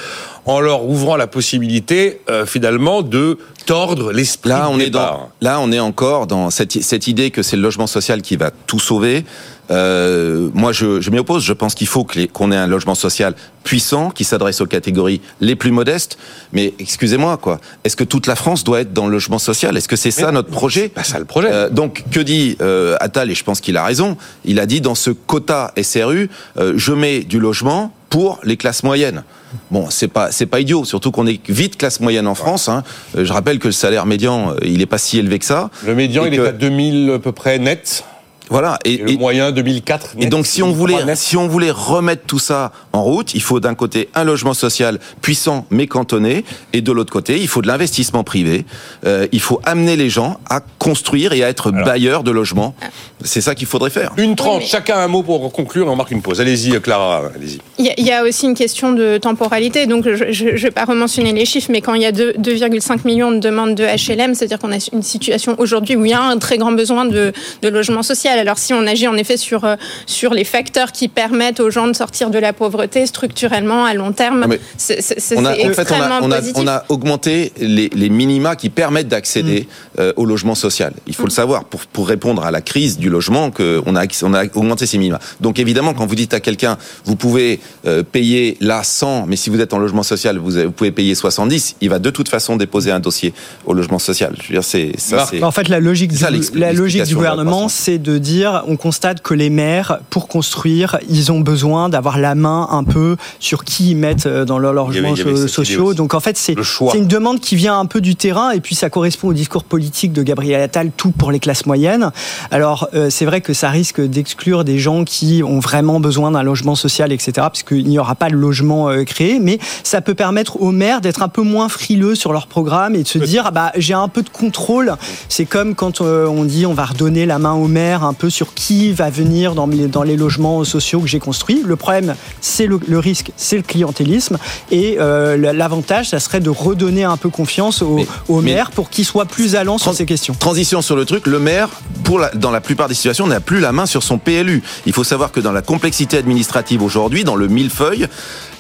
en 0.47 0.61
leur 0.61 0.85
ouvrant 0.85 1.17
la 1.17 1.27
possibilité 1.27 2.21
euh, 2.31 2.47
finalement 2.47 3.03
de 3.03 3.39
tordre 3.67 4.13
l'esprit 4.13 4.51
Là, 4.51 4.67
de 4.69 4.75
on 4.75 4.79
est 4.81 4.91
dans, 4.91 5.31
là, 5.41 5.61
on 5.61 5.71
est 5.73 5.81
encore 5.81 6.27
dans 6.27 6.51
cette, 6.51 6.83
cette 6.83 7.07
idée 7.07 7.31
que 7.31 7.43
c'est 7.43 7.57
le 7.57 7.63
logement 7.63 7.87
social 7.87 8.23
qui 8.23 8.37
va 8.37 8.51
tout 8.51 8.79
sauver. 8.81 9.25
Euh, 9.71 10.51
moi, 10.55 10.73
je, 10.73 11.01
je 11.01 11.11
m'y 11.11 11.19
oppose. 11.19 11.45
Je 11.45 11.53
pense 11.53 11.75
qu'il 11.75 11.87
faut 11.87 12.07
qu'on 12.33 12.53
ait 12.53 12.57
un 12.57 12.67
logement 12.67 12.95
social 12.95 13.35
puissant 13.63 14.11
qui 14.11 14.25
s'adresse 14.25 14.61
aux 14.61 14.67
catégories 14.67 15.21
les 15.41 15.55
plus 15.55 15.71
modestes. 15.71 16.19
Mais 16.53 16.75
excusez-moi, 16.79 17.37
quoi. 17.37 17.61
Est-ce 17.85 17.97
que 17.97 18.05
toute 18.05 18.27
la 18.27 18.35
France 18.37 18.65
doit 18.65 18.81
être 18.81 18.93
dans 18.93 19.07
le 19.07 19.13
logement 19.13 19.39
social? 19.39 19.77
Est-ce 19.77 19.89
que 19.89 19.97
c'est 19.97 20.11
ça 20.11 20.33
notre 20.33 20.51
projet? 20.51 20.89
pas 20.89 21.05
ça 21.05 21.19
le 21.19 21.25
projet. 21.25 21.49
Euh, 21.53 21.69
donc, 21.71 22.05
que 22.11 22.21
dit 22.21 22.57
euh, 22.61 22.97
Attal 23.01 23.31
Et 23.31 23.35
je 23.35 23.45
pense 23.45 23.61
qu'il 23.61 23.77
a 23.77 23.85
raison. 23.85 24.17
Il 24.45 24.59
a 24.59 24.67
dit 24.67 24.81
dans 24.81 24.95
ce 24.95 25.11
quota 25.11 25.73
SRU, 25.81 26.31
euh, 26.59 26.73
je 26.77 26.93
mets 26.93 27.21
du 27.21 27.39
logement 27.39 27.93
pour 28.09 28.41
les 28.43 28.57
classes 28.57 28.83
moyennes. 28.83 29.23
Bon, 29.71 29.89
c'est 29.91 30.09
pas 30.09 30.31
c'est 30.33 30.47
pas 30.47 30.61
idiot, 30.61 30.85
surtout 30.85 31.11
qu'on 31.13 31.27
est 31.27 31.41
vite 31.49 31.77
classe 31.77 32.01
moyenne 32.01 32.27
en 32.27 32.35
France. 32.35 32.69
Hein. 32.69 32.83
Euh, 33.17 33.25
Je 33.25 33.33
rappelle 33.33 33.59
que 33.61 33.69
le 33.69 33.73
salaire 33.73 34.07
médian, 34.07 34.55
il 34.65 34.81
est 34.81 34.87
pas 34.87 34.99
si 34.99 35.19
élevé 35.19 35.39
que 35.39 35.45
ça. 35.45 35.71
Le 35.87 35.95
médian, 35.95 36.25
il 36.25 36.37
que- 36.37 36.43
est 36.43 36.49
à 36.49 36.53
2000 36.53 37.11
à 37.15 37.19
peu 37.21 37.33
près 37.33 37.59
net. 37.59 38.05
Voilà. 38.51 38.79
Et, 38.85 38.99
le 38.99 39.17
moyen 39.17 39.53
2004 39.53 40.17
net. 40.17 40.27
Et 40.27 40.29
donc, 40.29 40.47
si 40.47 40.63
on 40.63 40.73
2003 40.73 41.01
voulait, 41.01 41.17
si 41.17 41.37
on 41.37 41.49
voulait 41.49 41.71
remettre 41.71 42.25
tout 42.27 42.39
ça 42.39 42.73
en 42.93 43.03
route, 43.03 43.33
il 43.35 43.43
faut 43.43 43.61
d'un 43.61 43.75
côté 43.75 44.09
un 44.15 44.25
logement 44.25 44.55
social 44.55 44.99
puissant 45.23 45.67
mais 45.71 45.87
cantonné, 45.87 46.45
et 46.73 46.83
de 46.83 46.93
l'autre 46.93 47.13
côté, 47.13 47.41
il 47.41 47.49
faut 47.49 47.63
de 47.63 47.69
l'investissement 47.69 48.25
privé. 48.25 48.67
Euh, 49.07 49.27
il 49.33 49.41
faut 49.41 49.61
amener 49.65 49.97
les 49.97 50.11
gens 50.11 50.39
à 50.51 50.61
construire 50.79 51.33
et 51.33 51.45
à 51.45 51.49
être 51.49 51.71
bailleurs 51.71 52.25
de 52.25 52.31
logements. 52.31 52.75
C'est 53.25 53.41
ça 53.41 53.55
qu'il 53.55 53.67
faudrait 53.67 53.91
faire. 53.91 54.13
Une 54.17 54.35
mais- 54.59 54.61
chacun 54.65 54.99
un 54.99 55.09
mot 55.09 55.23
pour 55.23 55.53
conclure 55.53 55.87
et 55.87 55.91
on 55.91 55.97
marque 55.97 56.11
une 56.11 56.23
pause. 56.23 56.41
Allez-y, 56.41 56.75
euh, 56.75 56.81
Clara, 56.81 57.31
allez-y. 57.35 57.59
Il 57.79 57.87
y, 57.87 57.91
a- 57.91 57.95
il 57.99 58.07
y 58.07 58.13
a 58.13 58.23
aussi 58.25 58.47
une 58.47 58.55
question 58.55 58.93
de 58.93 59.19
temporalité. 59.19 59.87
Donc, 59.87 60.05
je 60.09 60.45
ne 60.45 60.57
vais 60.57 60.71
pas 60.71 60.85
rementionner 60.85 61.33
les 61.33 61.45
chiffres, 61.45 61.69
mais 61.71 61.81
quand 61.81 61.95
il 61.95 62.03
y 62.03 62.07
a 62.07 62.13
deux- 62.13 62.35
2,5 62.39 63.05
millions 63.05 63.31
de 63.31 63.39
demandes 63.39 63.75
de 63.75 63.85
HLM, 63.85 64.35
c'est-à-dire 64.35 64.59
qu'on 64.59 64.73
a 64.73 64.79
une 64.93 65.03
situation 65.03 65.55
aujourd'hui 65.59 65.97
où 65.97 66.05
il 66.05 66.11
y 66.11 66.15
a 66.15 66.23
un 66.23 66.39
très 66.39 66.57
grand 66.59 66.73
besoin 66.73 67.05
de, 67.05 67.33
de 67.63 67.69
logement 67.69 68.03
social. 68.03 68.39
Alors, 68.39 68.59
si 68.59 68.73
on 68.75 68.87
agit 68.87 69.09
en 69.09 69.17
effet 69.17 69.37
sur, 69.37 69.65
euh, 69.65 69.77
sur 70.07 70.33
les 70.35 70.45
facteurs 70.45 70.93
qui 70.93 71.09
permettent 71.09 71.61
aux 71.61 71.71
gens 71.71 71.87
de 71.87 71.93
sortir 71.95 72.31
de 72.31 72.39
la 72.39 72.53
pauvreté 72.53 73.07
structurellement 73.07 73.85
à 73.85 73.95
long 73.95 74.13
terme, 74.13 74.47
c'est 74.77 74.99
extrêmement 74.99 76.17
a, 76.17 76.21
on 76.23 76.31
a, 76.31 76.37
positif. 76.37 76.57
on 76.57 76.67
a 76.69 76.85
augmenté 76.89 77.53
les, 77.59 77.89
les 77.95 78.09
minima 78.09 78.57
qui 78.57 78.71
permettent 78.71 79.09
d'accéder 79.09 79.67
euh, 79.99 80.13
au 80.17 80.25
logement 80.25 80.55
social. 80.55 80.93
Il 81.07 81.15
faut 81.15 81.25
le 81.25 81.31
savoir 81.31 81.65
pour, 81.65 81.81
pour 81.87 82.09
répondre 82.09 82.45
à 82.45 82.51
la 82.51 82.61
crise 82.61 82.99
du 82.99 83.10
logement 83.11 83.51
que 83.51 83.83
on 83.87 83.97
a, 83.97 84.05
on 84.23 84.35
a 84.35 84.45
augmenté 84.55 84.87
ces 84.87 84.99
minima. 84.99 85.19
Donc 85.41 85.59
évidemment, 85.59 85.95
quand 85.95 86.07
vous 86.07 86.15
dites 86.15 86.35
à 86.35 86.41
quelqu'un, 86.41 86.79
vous 87.05 87.17
pouvez 87.17 87.61
euh, 87.87 88.03
payer 88.03 88.57
là 88.61 88.83
100, 88.83 89.27
mais 89.27 89.37
si 89.37 89.51
vous 89.51 89.61
êtes 89.61 89.75
en 89.75 89.79
logement 89.79 90.03
social, 90.03 90.39
vous, 90.39 90.71
pouvez 90.71 90.93
payer 90.93 91.15
70, 91.15 91.77
il 91.81 91.91
va 91.91 91.99
de 91.99 92.11
toute 92.11 92.29
façon 92.29 92.57
déposer 92.57 92.91
un 92.91 93.01
dossier 93.01 93.33
au 93.67 93.75
logement 93.75 93.99
social. 93.99 94.35
Je 94.43 94.49
veux 94.49 94.55
dire, 94.55 94.65
c'est 94.65 94.93
ça. 94.99 95.17
Marc, 95.17 95.29
c'est- 95.31 95.43
En 95.43 95.51
fait, 95.51 95.69
la 95.69 95.81
logique, 95.81 96.13
ça, 96.13 96.31
du, 96.31 96.41
la 96.55 96.73
logique 96.73 97.03
du 97.05 97.15
gouvernement, 97.15 97.69
c'est 97.69 97.99
de 97.99 98.19
dire, 98.19 98.65
on 98.69 98.77
constate 98.77 99.23
que 99.23 99.35
les 99.35 99.51
maires, 99.51 99.99
pour 100.11 100.29
construire, 100.29 100.99
ils 101.09 101.33
ont 101.33 101.41
besoin 101.41 101.89
d'avoir 101.89 102.19
la 102.19 102.35
main 102.35 102.69
un 102.71 102.85
peu 102.85 103.17
sur 103.39 103.65
qui 103.65 103.91
ils 103.91 103.97
mettent 103.97 104.27
euh, 104.27 104.45
dans 104.45 104.59
leurs 104.59 104.73
logements 104.73 105.15
sociaux. 105.47 105.95
Donc 105.95 106.15
en 106.15 106.21
fait, 106.21 106.37
c'est 106.37 106.55
une 106.95 107.07
demande 107.07 107.41
qui 107.41 107.57
vient 107.57 107.79
un 107.79 107.87
peu 107.87 108.01
du 108.01 108.17
terrain, 108.17 108.51
et 108.51 108.61
puis 108.61 108.75
ça 108.75 108.91
correspond 108.91 109.29
au 109.29 109.33
discours 109.33 109.65
politique 109.65 110.13
de 110.13 110.23
Gabriel 110.23 110.61
Attal, 110.61 110.91
tout 110.97 111.11
pour 111.11 111.33
les 111.33 111.41
classes 111.41 111.67
moyennes. 111.67 112.11
Alors 112.51 112.89
c'est 113.09 113.25
vrai 113.25 113.41
que 113.41 113.55
ça 113.55 113.71
risque 113.71 114.01
d'exclure 114.01 114.65
des 114.65 114.79
gens 114.79 115.05
qui 115.05 115.43
ont 115.43 115.61
vraiment 115.61 116.01
besoin 116.01 116.33
d'un 116.33 116.43
logement 116.43 116.75
social, 116.75 117.13
etc., 117.13 117.33
parce 117.37 117.63
qu'il 117.63 117.87
n'y 117.87 117.99
aura 117.99 118.15
pas 118.17 118.29
de 118.29 118.35
logement 118.35 118.91
euh, 118.91 119.05
créé, 119.05 119.39
mais 119.39 119.59
ça 119.85 120.01
peut 120.01 120.15
permettre 120.15 120.61
aux 120.61 120.73
maires 120.73 121.01
d'être 121.01 121.23
un 121.23 121.29
peu 121.29 121.43
moins 121.43 121.69
frileux 121.69 122.15
sur 122.15 122.33
leur 122.33 122.47
programme 122.49 122.95
et 122.97 123.03
de 123.03 123.09
se 123.09 123.19
dire, 123.19 123.45
ah 123.47 123.51
bah 123.53 123.73
j'ai 123.77 123.95
un 123.95 124.09
peu 124.09 124.23
de 124.23 124.29
contrôle. 124.29 124.95
C'est 125.29 125.45
comme 125.47 125.75
quand 125.75 126.01
euh, 126.01 126.27
on 126.27 126.45
dit 126.45 126.67
on 126.67 126.75
va 126.75 126.85
redonner 126.85 127.25
la 127.27 127.39
main 127.39 127.53
aux 127.53 127.69
maires 127.69 128.05
un 128.05 128.13
peu 128.13 128.29
sur 128.29 128.53
qui 128.55 128.93
va 128.93 129.09
venir 129.09 129.55
dans, 129.55 129.67
les- 129.67 129.87
dans 129.87 130.03
les 130.03 130.17
logements 130.17 130.65
sociaux 130.65 131.01
que 131.01 131.07
j'ai 131.07 131.21
construits. 131.21 131.63
Le 131.65 131.77
problème, 131.77 132.15
c'est 132.41 132.67
le, 132.67 132.81
le 132.87 132.99
risque, 132.99 133.31
c'est 133.37 133.57
le 133.57 133.63
clientélisme. 133.63 134.37
Et 134.71 134.97
euh, 134.99 135.37
l'avantage, 135.53 136.09
ça 136.11 136.19
serait 136.19 136.41
de 136.41 136.51
redonner 136.51 137.05
un 137.05 137.17
peu 137.17 137.29
confiance 137.31 137.83
aux, 137.83 137.95
Mais- 137.97 138.07
aux 138.29 138.41
mais- 138.41 138.55
maires 138.55 138.71
pour 138.73 138.91
qu'ils 138.91 139.05
soient 139.05 139.27
plus 139.27 139.55
allants 139.55 139.79
sur 139.79 139.95
ces 139.95 140.07
questions. 140.07 140.35
Transition 140.39 140.83
sur 140.83 140.97
le 140.97 141.05
truc, 141.05 141.27
le 141.27 141.39
maire, 141.39 141.69
pour 142.11 142.19
la- 142.19 142.31
dans 142.31 142.51
la 142.51 142.61
plupart 142.61 142.89
des 142.89 142.95
situations, 142.97 143.29
n'a 143.29 143.39
plus 143.39 143.61
la 143.61 143.71
main 143.71 143.87
sur 143.87 144.03
son 144.03 144.19
PLU. 144.19 144.65
Il 144.85 144.93
faut 144.93 145.05
savoir 145.05 145.31
que 145.31 145.39
dans 145.39 145.53
la 145.53 145.63
complexité 145.63 146.17
administrative 146.19 146.83
aujourd'hui, 146.83 147.23
dans 147.23 147.37
le 147.37 147.47
millefeuille, 147.47 148.09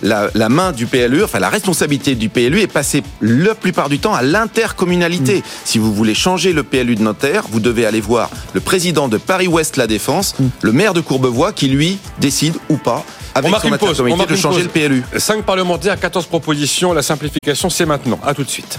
la, 0.02 0.30
la 0.34 0.48
main 0.48 0.70
du 0.70 0.86
PLU, 0.86 1.24
enfin 1.24 1.40
la 1.40 1.48
responsabilité 1.48 2.14
du 2.14 2.28
PLU 2.28 2.60
est 2.60 2.68
passée 2.72 3.02
la 3.20 3.56
plupart 3.56 3.88
du 3.88 3.98
temps 3.98 4.14
à 4.14 4.22
l'intercommunalité. 4.22 5.42
Si 5.64 5.78
vous 5.80 5.92
voulez 5.92 6.14
changer 6.14 6.52
le 6.52 6.62
PLU 6.62 6.94
de 6.94 7.02
notaire, 7.02 7.42
vous 7.50 7.58
devez 7.58 7.86
aller 7.86 8.00
voir 8.00 8.30
le 8.54 8.60
président 8.60 9.08
de 9.08 9.16
Paris-Ouest 9.18 9.76
La 9.76 9.88
Défense, 9.88 10.36
le 10.62 10.70
maire 10.70 10.94
de 10.94 11.00
Courbevoie, 11.00 11.52
qui 11.52 11.66
lui 11.66 11.98
décide 12.20 12.54
ou 12.68 12.76
pas, 12.76 13.04
avec 13.34 13.48
on 13.48 13.50
marque 13.50 13.62
son 13.64 13.68
une 13.72 13.78
pause. 13.78 13.88
On 14.00 14.04
intercommunalité, 14.04 14.16
marque 14.18 14.30
de 14.30 14.36
changer 14.36 14.64
pause. 14.68 14.82
le 14.82 14.88
PLU. 14.88 15.04
5 15.18 15.42
parlementaires, 15.44 15.98
14 15.98 16.26
propositions. 16.26 16.92
La 16.92 17.02
simplification, 17.02 17.68
c'est 17.68 17.84
maintenant. 17.86 18.20
À 18.24 18.32
tout 18.32 18.44
de 18.44 18.48
suite. 18.50 18.78